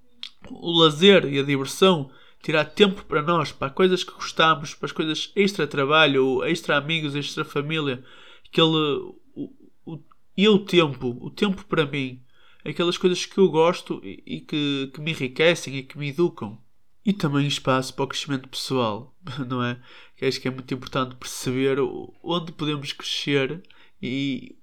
o 0.49 0.79
lazer 0.79 1.25
e 1.25 1.37
a 1.37 1.43
diversão, 1.43 2.09
tirar 2.41 2.63
tempo 2.63 3.03
para 3.03 3.21
nós, 3.21 3.51
para 3.51 3.69
coisas 3.69 4.05
que 4.05 4.13
gostamos, 4.13 4.73
para 4.73 4.85
as 4.85 4.93
coisas 4.93 5.33
extra 5.35 5.67
trabalho, 5.67 6.41
extra 6.45 6.77
amigos, 6.77 7.13
extra 7.13 7.43
família, 7.43 8.01
aquele 8.47 9.11
o, 9.35 9.53
o, 9.85 9.99
e 10.37 10.47
o 10.47 10.59
tempo, 10.59 11.17
o 11.19 11.29
tempo 11.29 11.65
para 11.65 11.85
mim, 11.85 12.23
aquelas 12.63 12.97
coisas 12.97 13.25
que 13.25 13.37
eu 13.37 13.49
gosto 13.49 13.99
e, 14.01 14.23
e 14.25 14.39
que, 14.39 14.91
que 14.93 15.01
me 15.01 15.11
enriquecem 15.11 15.75
e 15.75 15.83
que 15.83 15.97
me 15.97 16.07
educam. 16.07 16.57
E 17.05 17.11
também 17.11 17.45
espaço 17.45 17.93
para 17.93 18.05
o 18.05 18.07
crescimento 18.07 18.47
pessoal, 18.47 19.13
não 19.45 19.61
é? 19.61 19.77
Que 20.15 20.23
acho 20.23 20.39
que 20.39 20.47
é 20.47 20.51
muito 20.51 20.73
importante 20.73 21.17
perceber 21.17 21.79
onde 22.23 22.53
podemos 22.53 22.93
crescer 22.93 23.61
e 24.01 24.55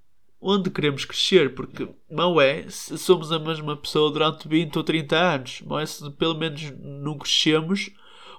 onde 0.46 0.68
queremos 0.68 1.06
crescer, 1.06 1.54
porque 1.54 1.88
não 2.10 2.38
é 2.38 2.68
se 2.68 2.98
somos 2.98 3.32
a 3.32 3.38
mesma 3.38 3.74
pessoa 3.78 4.12
durante 4.12 4.46
20 4.46 4.76
ou 4.76 4.84
30 4.84 5.16
anos, 5.16 5.62
não 5.66 5.78
é 5.78 5.86
se 5.86 6.08
pelo 6.10 6.34
menos 6.34 6.70
não 6.78 7.16
crescemos 7.16 7.90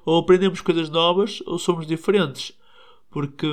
ou 0.05 0.19
aprendemos 0.19 0.61
coisas 0.61 0.87
novas 0.87 1.41
ou 1.47 1.57
somos 1.57 1.87
diferentes. 1.87 2.55
Porque 3.09 3.47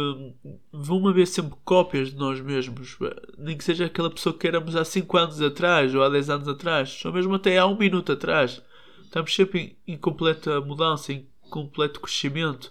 vão 0.71 1.09
haver 1.09 1.27
sempre 1.27 1.57
cópias 1.65 2.11
de 2.11 2.17
nós 2.17 2.41
mesmos, 2.41 2.99
nem 3.39 3.57
que 3.57 3.65
seja 3.65 3.87
aquela 3.87 4.11
pessoa 4.11 4.37
que 4.37 4.47
éramos 4.47 4.77
há 4.77 4.85
5 4.85 5.17
anos 5.17 5.41
atrás 5.41 5.95
ou 5.95 6.03
há 6.03 6.11
10 6.11 6.29
anos 6.29 6.49
atrás, 6.49 7.03
ou 7.07 7.13
mesmo 7.13 7.35
até 7.35 7.57
há 7.57 7.67
um 7.67 7.79
minuto 7.79 8.13
atrás. 8.13 8.61
Estamos 9.03 9.35
sempre 9.35 9.77
em, 9.87 9.95
em 9.95 9.97
completa 9.97 10.61
mudança, 10.61 11.13
em 11.13 11.27
completo 11.49 12.01
crescimento. 12.01 12.71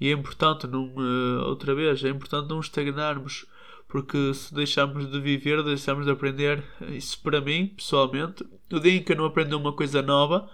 E 0.00 0.08
é 0.08 0.12
importante, 0.12 0.66
não, 0.66 0.94
uh, 0.94 1.48
outra 1.48 1.74
vez, 1.74 2.02
é 2.02 2.08
importante 2.08 2.48
não 2.48 2.60
estagnarmos 2.60 3.46
porque 3.88 4.34
se 4.34 4.54
deixarmos 4.54 5.10
de 5.10 5.18
viver, 5.18 5.62
deixarmos 5.64 6.04
de 6.04 6.12
aprender, 6.12 6.62
isso 6.90 7.20
para 7.22 7.40
mim, 7.40 7.68
pessoalmente, 7.68 8.44
o 8.70 8.78
dia 8.78 8.92
em 8.92 9.02
que 9.02 9.12
eu 9.12 9.16
não 9.16 9.24
aprender 9.24 9.54
uma 9.54 9.72
coisa 9.72 10.02
nova, 10.02 10.48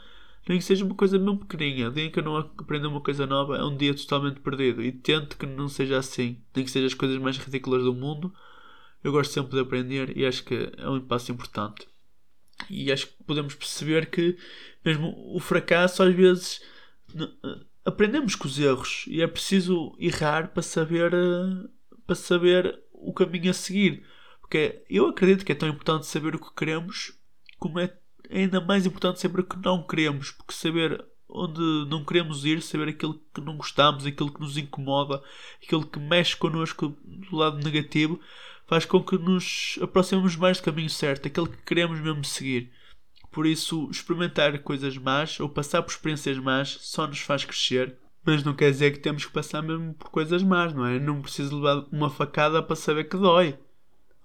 nem 0.49 0.59
que 0.59 0.65
seja 0.65 0.85
uma 0.85 0.95
coisa 0.95 1.19
mesmo 1.19 1.39
pequeninha, 1.39 1.89
o 1.89 1.93
dia 1.93 2.05
em 2.05 2.11
que 2.11 2.21
eu 2.21 2.23
não 2.23 2.37
aprender 2.37 2.87
uma 2.87 3.01
coisa 3.01 3.27
nova 3.27 3.57
é 3.57 3.65
um 3.65 3.77
dia 3.77 3.95
totalmente 3.95 4.41
perdido 4.41 4.83
e 4.83 4.93
tento 4.93 5.37
que 5.37 5.47
não 5.47 5.69
seja 5.69 5.99
assim, 5.99 6.41
nem 6.55 6.65
que 6.65 6.71
sejam 6.71 6.87
as 6.87 6.95
coisas 6.95 7.19
mais 7.19 7.37
ridículas 7.37 7.83
do 7.83 7.93
mundo. 7.93 8.33
Eu 9.03 9.11
gosto 9.11 9.33
sempre 9.33 9.53
de 9.53 9.61
aprender 9.61 10.17
e 10.17 10.25
acho 10.25 10.45
que 10.45 10.73
é 10.79 10.89
um 10.89 11.01
passo 11.01 11.33
importante. 11.33 11.87
E 12.71 12.91
acho 12.93 13.09
que 13.09 13.25
podemos 13.25 13.55
perceber 13.55 14.07
que 14.07 14.37
mesmo 14.85 15.13
o 15.35 15.41
fracasso 15.41 16.03
às 16.03 16.15
vezes 16.15 16.63
aprendemos 17.85 18.35
com 18.35 18.47
os 18.47 18.59
erros 18.59 19.05
e 19.09 19.21
é 19.21 19.27
preciso 19.27 19.95
errar 19.99 20.53
para 20.53 20.63
saber 20.63 21.13
eh, 21.13 21.69
para 22.07 22.15
saber 22.15 22.81
o 23.09 23.13
caminho 23.13 23.51
a 23.51 23.55
seguir. 23.55 24.05
Porque 24.41 24.83
eu 24.89 25.09
acredito 25.09 25.45
que 25.45 25.53
é 25.53 25.55
tão 25.55 25.69
importante 25.69 26.07
saber 26.07 26.35
o 26.35 26.39
que 26.39 26.55
queremos, 26.55 27.13
como 27.59 27.79
é 27.79 27.93
ainda 28.31 28.61
mais 28.61 28.87
importante 28.87 29.21
saber 29.21 29.41
o 29.41 29.45
que 29.45 29.57
não 29.59 29.83
queremos. 29.83 30.31
Porque 30.31 30.53
saber 30.53 31.05
onde 31.29 31.61
não 31.89 32.05
queremos 32.05 32.45
ir, 32.45 32.63
saber 32.63 32.89
aquilo 32.89 33.21
que 33.35 33.41
não 33.41 33.57
gostamos, 33.57 34.07
aquilo 34.07 34.33
que 34.33 34.41
nos 34.41 34.57
incomoda, 34.57 35.23
aquilo 35.63 35.87
que 35.87 35.99
mexe 35.99 36.37
connosco 36.37 36.97
do 37.03 37.37
lado 37.37 37.59
negativo, 37.59 38.21
faz 38.67 38.85
com 38.85 39.03
que 39.03 39.19
nos 39.19 39.79
aproximemos 39.83 40.37
mais 40.37 40.59
do 40.59 40.65
caminho 40.65 40.91
certo, 40.91 41.27
aquele 41.27 41.49
que 41.49 41.63
queremos 41.63 42.01
mesmo 42.01 42.25
seguir. 42.25 42.71
Por 43.31 43.47
isso, 43.47 43.91
experimentar 43.91 44.57
coisas 44.61 44.97
más 44.97 45.41
ou 45.41 45.49
passar 45.49 45.83
por 45.83 45.91
experiências 45.91 46.39
más 46.39 46.79
só 46.81 47.07
nos 47.07 47.19
faz 47.19 47.45
crescer 47.45 47.99
mas 48.25 48.43
não 48.43 48.55
quer 48.55 48.71
dizer 48.71 48.93
que 48.93 49.01
temos 49.01 49.27
que 49.27 49.33
passar 49.33 49.63
mesmo 49.63 49.95
por 49.95 50.11
coisas 50.11 50.43
más, 50.43 50.73
não 50.73 50.87
é? 50.87 50.99
Não 50.99 51.21
preciso 51.21 51.57
levar 51.57 51.87
uma 51.93 52.09
facada 52.09 52.63
para 52.63 52.77
saber 52.77 53.05
que 53.05 53.17
dói. 53.17 53.59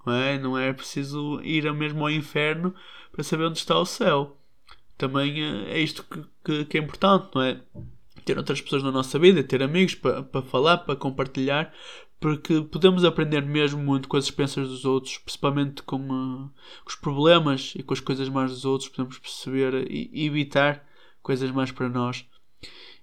Não 0.05 0.13
é? 0.13 0.39
Não 0.39 0.57
é 0.57 0.71
preciso 0.71 1.41
ir 1.43 1.71
mesmo 1.73 2.03
ao 2.03 2.11
inferno 2.11 2.73
para 3.11 3.23
saber 3.23 3.45
onde 3.45 3.59
está 3.59 3.77
o 3.77 3.85
céu. 3.85 4.37
Também 4.97 5.41
eh, 5.41 5.73
é 5.73 5.79
isto 5.79 6.03
que, 6.03 6.23
que, 6.43 6.65
que 6.65 6.77
é 6.77 6.81
importante, 6.81 7.29
não 7.35 7.41
é? 7.41 7.61
Ter 8.23 8.37
outras 8.37 8.61
pessoas 8.61 8.83
na 8.83 8.91
nossa 8.91 9.19
vida, 9.19 9.43
ter 9.43 9.61
amigos 9.61 9.95
para, 9.95 10.23
para 10.23 10.41
falar, 10.41 10.79
para 10.79 10.95
compartilhar, 10.95 11.73
porque 12.19 12.61
podemos 12.61 13.03
aprender 13.05 13.41
mesmo 13.41 13.81
muito 13.81 14.07
com 14.07 14.17
as 14.17 14.25
experiências 14.25 14.67
dos 14.67 14.85
outros, 14.85 15.17
principalmente 15.17 15.81
com, 15.83 15.97
uh, 15.97 16.51
os 16.85 16.95
problemas 16.95 17.73
e 17.75 17.83
com 17.83 17.93
as 17.93 17.99
coisas 18.01 18.27
más 18.29 18.51
dos 18.51 18.65
outros, 18.65 18.89
podemos 18.89 19.17
perceber 19.17 19.89
e, 19.89 20.25
evitar 20.25 20.85
coisas 21.21 21.49
más 21.51 21.71
para 21.71 21.89
nós 21.89 22.25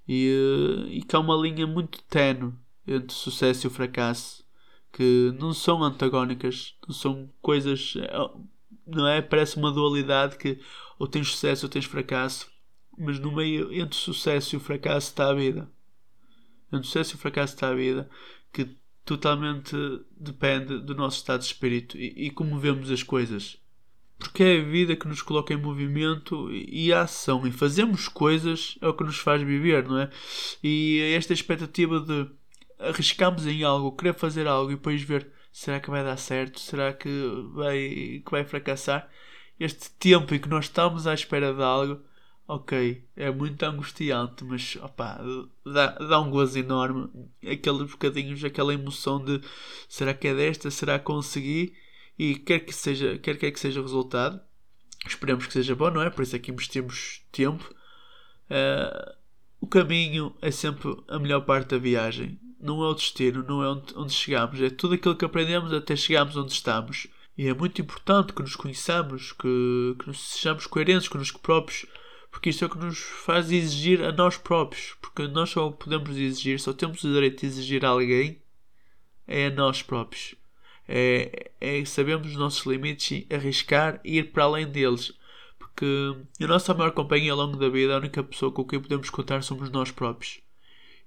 e, 0.09 0.89
e 0.91 1.03
que 1.03 1.17
há 1.17 1.19
uma 1.19 1.37
linha 1.37 1.67
muito 1.67 2.03
tenue 2.05 2.53
entre 2.87 3.15
sucesso 3.15 3.67
e 3.67 3.71
fracasso 3.71 4.47
que 4.97 5.35
não 5.39 5.53
são 5.53 5.85
antagónicas, 5.85 6.75
não 6.89 6.95
são 6.95 7.31
coisas, 7.43 7.93
não 8.87 9.07
é? 9.07 9.21
Parece 9.21 9.59
uma 9.59 9.71
dualidade 9.71 10.39
que 10.39 10.59
ou 10.99 11.07
tens 11.07 11.29
sucesso 11.29 11.67
ou 11.67 11.71
tens 11.71 11.85
fracasso, 11.85 12.49
mas 12.97 13.19
no 13.19 13.31
meio 13.31 13.71
entre 13.75 13.99
o 13.99 14.01
sucesso 14.01 14.55
e 14.55 14.57
o 14.57 14.61
fracasso 14.61 15.09
está 15.09 15.29
a 15.29 15.35
vida. 15.35 15.71
Entre 16.69 16.81
o 16.81 16.85
sucesso 16.85 17.13
e 17.13 17.17
o 17.17 17.19
fracasso 17.19 17.55
está 17.55 17.69
a 17.69 17.75
vida, 17.75 18.09
que 18.51 18.75
totalmente 19.05 19.77
depende 20.17 20.79
do 20.79 20.95
nosso 20.95 21.19
estado 21.19 21.41
de 21.41 21.47
espírito 21.47 21.99
e, 21.99 22.29
e 22.29 22.31
como 22.31 22.59
vemos 22.59 22.91
as 22.91 23.03
coisas. 23.03 23.59
Porque 24.19 24.43
é 24.43 24.61
a 24.61 24.65
vida 24.65 24.97
que 24.97 25.07
nos 25.07 25.21
coloca 25.21 25.53
em 25.53 25.59
movimento 25.59 26.51
e 26.51 26.93
a 26.93 27.03
ação. 27.03 27.47
E 27.47 27.51
fazemos 27.53 28.09
coisas 28.09 28.79
é 28.81 28.89
o 28.89 28.95
que 28.95 29.05
nos 29.05 29.19
faz 29.19 29.43
viver, 29.43 29.87
não 29.87 29.99
é? 29.99 30.11
E 30.63 31.13
esta 31.15 31.33
expectativa 31.33 32.01
de 32.01 32.27
arriscarmos 32.79 33.47
em 33.47 33.63
algo, 33.63 33.97
querer 33.97 34.15
fazer 34.15 34.47
algo 34.47 34.73
e 34.73 34.77
depois 34.77 35.03
ver 35.03 35.31
será 35.53 35.81
que 35.81 35.91
vai 35.91 36.05
dar 36.05 36.17
certo, 36.19 36.61
será 36.61 36.93
que 36.93 37.09
vai, 37.55 38.23
que 38.25 38.31
vai 38.31 38.45
fracassar. 38.45 39.09
Este 39.59 39.91
tempo 39.93 40.35
em 40.35 40.39
que 40.39 40.51
nós 40.51 40.67
estamos 40.67 41.07
à 41.07 41.15
espera 41.15 41.55
de 41.55 41.63
algo, 41.63 42.03
ok, 42.47 43.03
é 43.17 43.31
muito 43.31 43.63
angustiante, 43.63 44.45
mas 44.45 44.77
opa, 44.77 45.19
dá, 45.65 45.93
dá 45.93 46.21
um 46.21 46.31
gozo 46.31 46.59
enorme. 46.59 47.09
Aqueles 47.43 47.91
bocadinhos, 47.91 48.45
aquela 48.45 48.75
emoção 48.75 49.23
de 49.23 49.41
será 49.89 50.13
que 50.13 50.29
é 50.29 50.35
desta, 50.35 50.71
será 50.71 50.99
que 50.99 51.07
consegui? 51.07 51.75
E 52.19 52.35
quer 52.37 52.61
que 52.61 52.73
seja, 52.73 53.19
quer, 53.19 53.37
que 53.37 53.61
seja 53.61 53.81
o 53.81 53.83
resultado, 53.83 54.41
esperemos 55.07 55.47
que 55.47 55.53
seja 55.53 55.75
bom, 55.75 55.91
não 55.91 56.03
é? 56.03 56.09
Por 56.09 56.23
isso 56.23 56.35
é 56.35 56.39
que 56.39 56.51
investimos 56.51 57.23
tempo. 57.31 57.75
Uh, 58.51 59.15
o 59.61 59.67
caminho 59.67 60.35
é 60.41 60.51
sempre 60.51 60.97
a 61.09 61.19
melhor 61.19 61.43
parte 61.43 61.71
da 61.71 61.79
viagem. 61.79 62.41
Não 62.59 62.83
é 62.83 62.89
o 62.89 62.95
destino, 62.95 63.43
não 63.43 63.63
é 63.63 63.69
onde, 63.69 63.95
onde 63.97 64.13
chegamos. 64.13 64.61
É 64.61 64.71
tudo 64.71 64.95
aquilo 64.95 65.17
que 65.17 65.25
aprendemos 65.25 65.73
até 65.73 65.95
chegarmos 65.95 66.37
onde 66.37 66.53
estamos. 66.53 67.07
E 67.37 67.47
é 67.49 67.53
muito 67.53 67.83
importante 67.83 68.33
que 68.33 68.41
nos 68.41 68.57
conheçamos, 68.57 69.33
que, 69.33 69.97
que 69.99 70.15
sejamos 70.15 70.67
coerentes 70.67 71.09
connosco 71.09 71.39
próprios, 71.39 71.85
porque 72.31 72.49
isto 72.49 72.65
é 72.65 72.67
o 72.67 72.71
que 72.71 72.79
nos 72.79 72.99
faz 72.99 73.53
exigir 73.53 74.03
a 74.03 74.11
nós 74.11 74.39
próprios. 74.39 74.97
Porque 75.03 75.29
nós 75.29 75.51
só 75.51 75.71
podemos 75.71 76.17
exigir, 76.17 76.59
só 76.59 76.73
temos 76.73 77.05
o 77.05 77.13
direito 77.13 77.41
de 77.41 77.47
exigir 77.47 77.85
a 77.85 77.91
alguém, 77.91 78.41
é 79.27 79.49
a 79.49 79.51
nós 79.51 79.83
próprios 79.83 80.35
é, 80.89 81.51
é 81.61 81.85
sabemos 81.85 82.29
os 82.29 82.37
nossos 82.37 82.65
limites 82.67 83.25
e 83.29 83.35
arriscar 83.35 84.01
e 84.05 84.19
ir 84.19 84.33
para 84.33 84.45
além 84.45 84.67
deles. 84.67 85.13
Porque 85.59 85.87
a 86.41 86.47
nossa 86.47 86.73
maior 86.73 86.93
companhia 86.93 87.33
ao 87.33 87.39
longo 87.39 87.57
da 87.57 87.69
vida, 87.69 87.95
a 87.95 87.99
única 87.99 88.23
pessoa 88.23 88.53
com 88.53 88.65
quem 88.65 88.81
podemos 88.81 89.11
contar 89.11 89.43
somos 89.43 89.71
nós 89.71 89.91
próprios. 89.91 90.41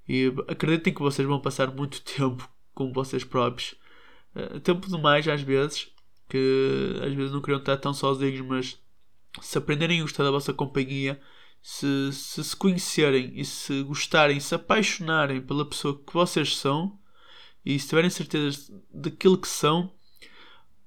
E 0.08 0.34
acreditem 0.48 0.94
que 0.94 1.02
vocês 1.02 1.28
vão 1.28 1.40
passar 1.40 1.74
muito 1.74 2.02
tempo 2.06 2.50
com 2.74 2.92
vocês 2.92 3.24
próprios. 3.24 3.76
Uh, 4.36 4.60
tempo 4.60 4.88
demais 4.88 5.28
às 5.28 5.42
vezes, 5.42 5.90
que 6.28 7.00
às 7.04 7.14
vezes 7.14 7.32
não 7.32 7.42
queriam 7.42 7.60
estar 7.60 7.78
tão 7.78 7.94
sozinhos, 7.94 8.42
mas 8.42 8.80
se 9.42 9.58
aprenderem 9.58 10.00
a 10.00 10.04
gostar 10.04 10.24
da 10.24 10.32
vossa 10.32 10.54
companhia, 10.54 11.20
se, 11.62 12.12
se 12.12 12.44
se 12.44 12.56
conhecerem 12.56 13.34
e 13.36 13.44
se 13.44 13.84
gostarem, 13.84 14.40
se 14.40 14.56
apaixonarem 14.56 15.42
pela 15.42 15.66
pessoa 15.66 15.98
que 15.98 16.14
vocês 16.14 16.56
são, 16.58 16.98
e 17.66 17.78
se 17.80 17.88
tiverem 17.88 18.10
certeza 18.10 18.82
daquilo 18.94 19.38
que 19.38 19.48
são, 19.48 19.92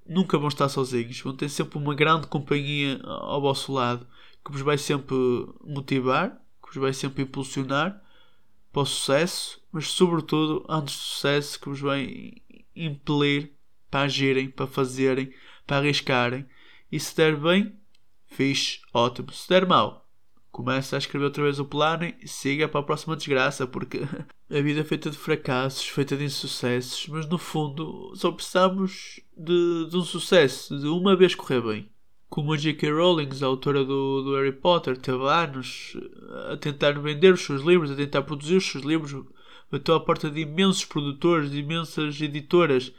nunca 0.06 0.38
vão 0.38 0.48
estar 0.48 0.68
sozinhos. 0.68 1.20
Vão 1.20 1.36
ter 1.36 1.48
sempre 1.48 1.78
uma 1.78 1.94
grande 1.94 2.26
companhia 2.26 3.00
ao 3.04 3.40
vosso 3.40 3.72
lado 3.72 4.06
que 4.44 4.50
vos 4.50 4.62
vai 4.62 4.76
sempre 4.76 5.14
motivar, 5.64 6.30
que 6.62 6.74
vos 6.74 6.76
vai 6.76 6.92
sempre 6.92 7.22
impulsionar 7.22 8.02
para 8.72 8.82
o 8.82 8.86
sucesso, 8.86 9.62
mas 9.70 9.88
sobretudo 9.88 10.64
antes 10.68 10.96
do 10.96 11.00
sucesso 11.00 11.60
que 11.60 11.68
vos 11.68 11.80
vai 11.80 12.32
impelir 12.74 13.52
para 13.90 14.06
agirem, 14.06 14.48
para 14.48 14.66
fazerem, 14.66 15.32
para 15.66 15.78
arriscarem. 15.78 16.46
E 16.90 16.98
se 16.98 17.14
der 17.14 17.36
bem, 17.36 17.78
fixe, 18.26 18.80
ótimo. 18.92 19.32
Se 19.32 19.48
der 19.48 19.66
mal, 19.66 20.01
começa 20.52 20.94
a 20.94 20.98
escrever 20.98 21.24
outra 21.24 21.42
vez 21.42 21.58
o 21.58 21.64
plano 21.64 22.12
e 22.20 22.28
siga 22.28 22.68
para 22.68 22.80
a 22.80 22.84
próxima 22.84 23.16
desgraça, 23.16 23.66
porque 23.66 24.02
a 24.50 24.60
vida 24.60 24.82
é 24.82 24.84
feita 24.84 25.10
de 25.10 25.16
fracassos, 25.16 25.88
feita 25.88 26.14
de 26.14 26.24
insucessos, 26.24 27.08
mas 27.08 27.26
no 27.26 27.38
fundo 27.38 28.12
só 28.14 28.30
precisamos 28.30 29.18
de, 29.36 29.88
de 29.88 29.96
um 29.96 30.04
sucesso, 30.04 30.78
de 30.78 30.86
uma 30.86 31.16
vez 31.16 31.34
correr 31.34 31.62
bem. 31.62 31.88
Como 32.28 32.52
a 32.52 32.56
J.K. 32.56 32.90
Rowling, 32.90 33.28
a 33.42 33.46
autora 33.46 33.84
do, 33.84 34.22
do 34.22 34.36
Harry 34.36 34.52
Potter, 34.52 34.96
teve 34.96 35.22
anos 35.28 35.96
a 36.50 36.56
tentar 36.56 36.92
vender 36.92 37.32
os 37.32 37.42
seus 37.42 37.62
livros, 37.62 37.90
a 37.90 37.96
tentar 37.96 38.22
produzir 38.22 38.56
os 38.56 38.70
seus 38.70 38.84
livros, 38.84 39.14
bateu 39.70 39.94
à 39.94 40.00
porta 40.00 40.30
de 40.30 40.40
imensos 40.40 40.84
produtores, 40.84 41.50
de 41.50 41.58
imensas 41.58 42.20
editoras 42.20 42.92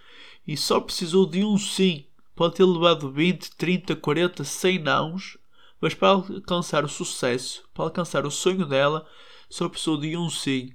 e 0.45 0.57
só 0.57 0.79
precisou 0.79 1.25
de 1.25 1.43
um 1.43 1.57
sim. 1.57 2.05
Pode 2.35 2.55
ter 2.55 2.65
levado 2.65 3.11
20, 3.11 3.55
30, 3.55 3.95
40, 3.95 4.43
100 4.43 4.79
nãos 4.79 5.37
mas 5.83 5.93
para 5.93 6.07
alcançar 6.07 6.85
o 6.85 6.87
sucesso, 6.87 7.67
para 7.73 7.83
alcançar 7.83 8.25
o 8.25 8.31
sonho 8.31 8.65
dela, 8.65 9.05
só 9.49 9.67
precisou 9.67 9.99
de 9.99 10.15
um 10.15 10.29
sim. 10.29 10.73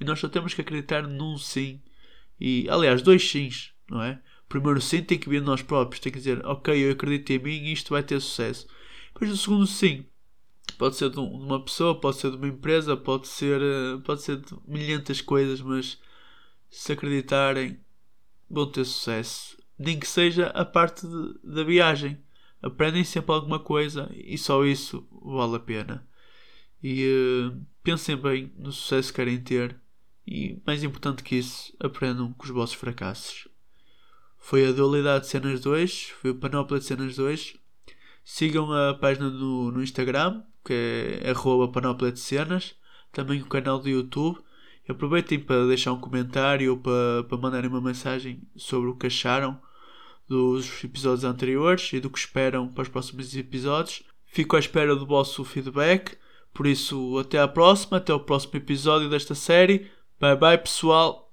E 0.00 0.04
nós 0.04 0.18
só 0.18 0.30
temos 0.30 0.54
que 0.54 0.62
acreditar 0.62 1.06
num 1.06 1.36
sim. 1.36 1.82
E, 2.40 2.66
aliás, 2.70 3.02
dois 3.02 3.30
sims, 3.30 3.74
não 3.86 4.02
é? 4.02 4.18
O 4.46 4.48
primeiro 4.48 4.80
sim 4.80 5.02
tem 5.02 5.18
que 5.18 5.28
vir 5.28 5.40
de 5.40 5.46
nós 5.46 5.60
próprios, 5.60 6.00
tem 6.00 6.10
que 6.10 6.18
dizer, 6.18 6.42
ok, 6.46 6.74
eu 6.74 6.92
acredito 6.92 7.30
em 7.32 7.38
mim 7.38 7.66
e 7.66 7.72
isto 7.74 7.90
vai 7.90 8.02
ter 8.02 8.18
sucesso. 8.18 8.66
Depois 9.12 9.30
o 9.30 9.36
segundo 9.36 9.66
sim, 9.66 10.06
pode 10.78 10.96
ser 10.96 11.10
de, 11.10 11.18
uma 11.18 11.62
pessoa, 11.62 12.00
pode 12.00 12.16
ser 12.16 12.30
de 12.30 12.38
uma 12.38 12.48
empresa, 12.48 12.96
pode 12.96 13.28
ser, 13.28 13.60
eh, 13.60 14.00
pode 14.06 14.22
ser 14.22 14.38
de 14.38 14.56
milhentas 14.66 15.20
coisas, 15.20 15.60
mas 15.60 16.00
se 16.70 16.92
acreditarem, 16.92 17.78
vão 18.48 18.64
ter 18.64 18.86
sucesso. 18.86 19.54
Nem 19.78 20.00
que 20.00 20.08
seja 20.08 20.46
a 20.46 20.64
parte 20.64 21.06
de, 21.06 21.38
da 21.44 21.62
viagem 21.62 22.24
aprendem 22.66 23.04
sempre 23.04 23.32
alguma 23.32 23.58
coisa 23.58 24.10
e 24.12 24.36
só 24.36 24.64
isso 24.64 25.06
vale 25.22 25.56
a 25.56 25.60
pena. 25.60 26.06
E 26.82 27.06
uh, 27.06 27.66
pensem 27.82 28.16
bem 28.16 28.52
no 28.58 28.72
sucesso 28.72 29.10
que 29.10 29.16
querem 29.16 29.40
ter 29.40 29.80
e, 30.26 30.60
mais 30.66 30.82
importante 30.82 31.22
que 31.22 31.36
isso, 31.36 31.72
aprendam 31.80 32.32
com 32.32 32.44
os 32.44 32.50
vossos 32.50 32.74
fracassos. 32.74 33.48
Foi 34.38 34.66
a 34.66 34.72
Dualidade 34.72 35.24
de 35.24 35.30
Cenas 35.30 35.60
2, 35.60 36.14
foi 36.20 36.30
o 36.30 36.34
Panóplia 36.34 36.80
de 36.80 36.86
Cenas 36.86 37.16
2. 37.16 37.56
Sigam 38.24 38.72
a 38.72 38.94
página 38.94 39.30
no, 39.30 39.70
no 39.70 39.82
Instagram, 39.82 40.42
que 40.64 40.72
é 41.22 41.30
arroba 41.30 41.72
Panóplia 41.72 42.10
de 42.10 42.18
Cenas, 42.18 42.74
também 43.12 43.40
o 43.40 43.46
canal 43.46 43.78
do 43.78 43.88
YouTube. 43.88 44.38
aproveitem 44.88 45.38
para 45.38 45.66
deixar 45.66 45.92
um 45.92 46.00
comentário 46.00 46.72
ou 46.72 46.78
para, 46.78 47.24
para 47.28 47.38
mandarem 47.38 47.70
uma 47.70 47.80
mensagem 47.80 48.42
sobre 48.56 48.90
o 48.90 48.96
que 48.96 49.06
acharam 49.06 49.60
dos 50.28 50.82
episódios 50.82 51.24
anteriores 51.24 51.92
e 51.92 52.00
do 52.00 52.10
que 52.10 52.18
esperam 52.18 52.68
para 52.68 52.82
os 52.82 52.88
próximos 52.88 53.36
episódios. 53.36 54.02
Fico 54.26 54.56
à 54.56 54.58
espera 54.58 54.94
do 54.94 55.06
vosso 55.06 55.44
feedback. 55.44 56.16
Por 56.52 56.66
isso, 56.66 57.18
até 57.18 57.38
à 57.38 57.46
próxima, 57.46 57.98
até 57.98 58.12
o 58.12 58.20
próximo 58.20 58.56
episódio 58.56 59.08
desta 59.08 59.34
série. 59.34 59.90
Bye 60.20 60.36
bye, 60.36 60.58
pessoal! 60.58 61.32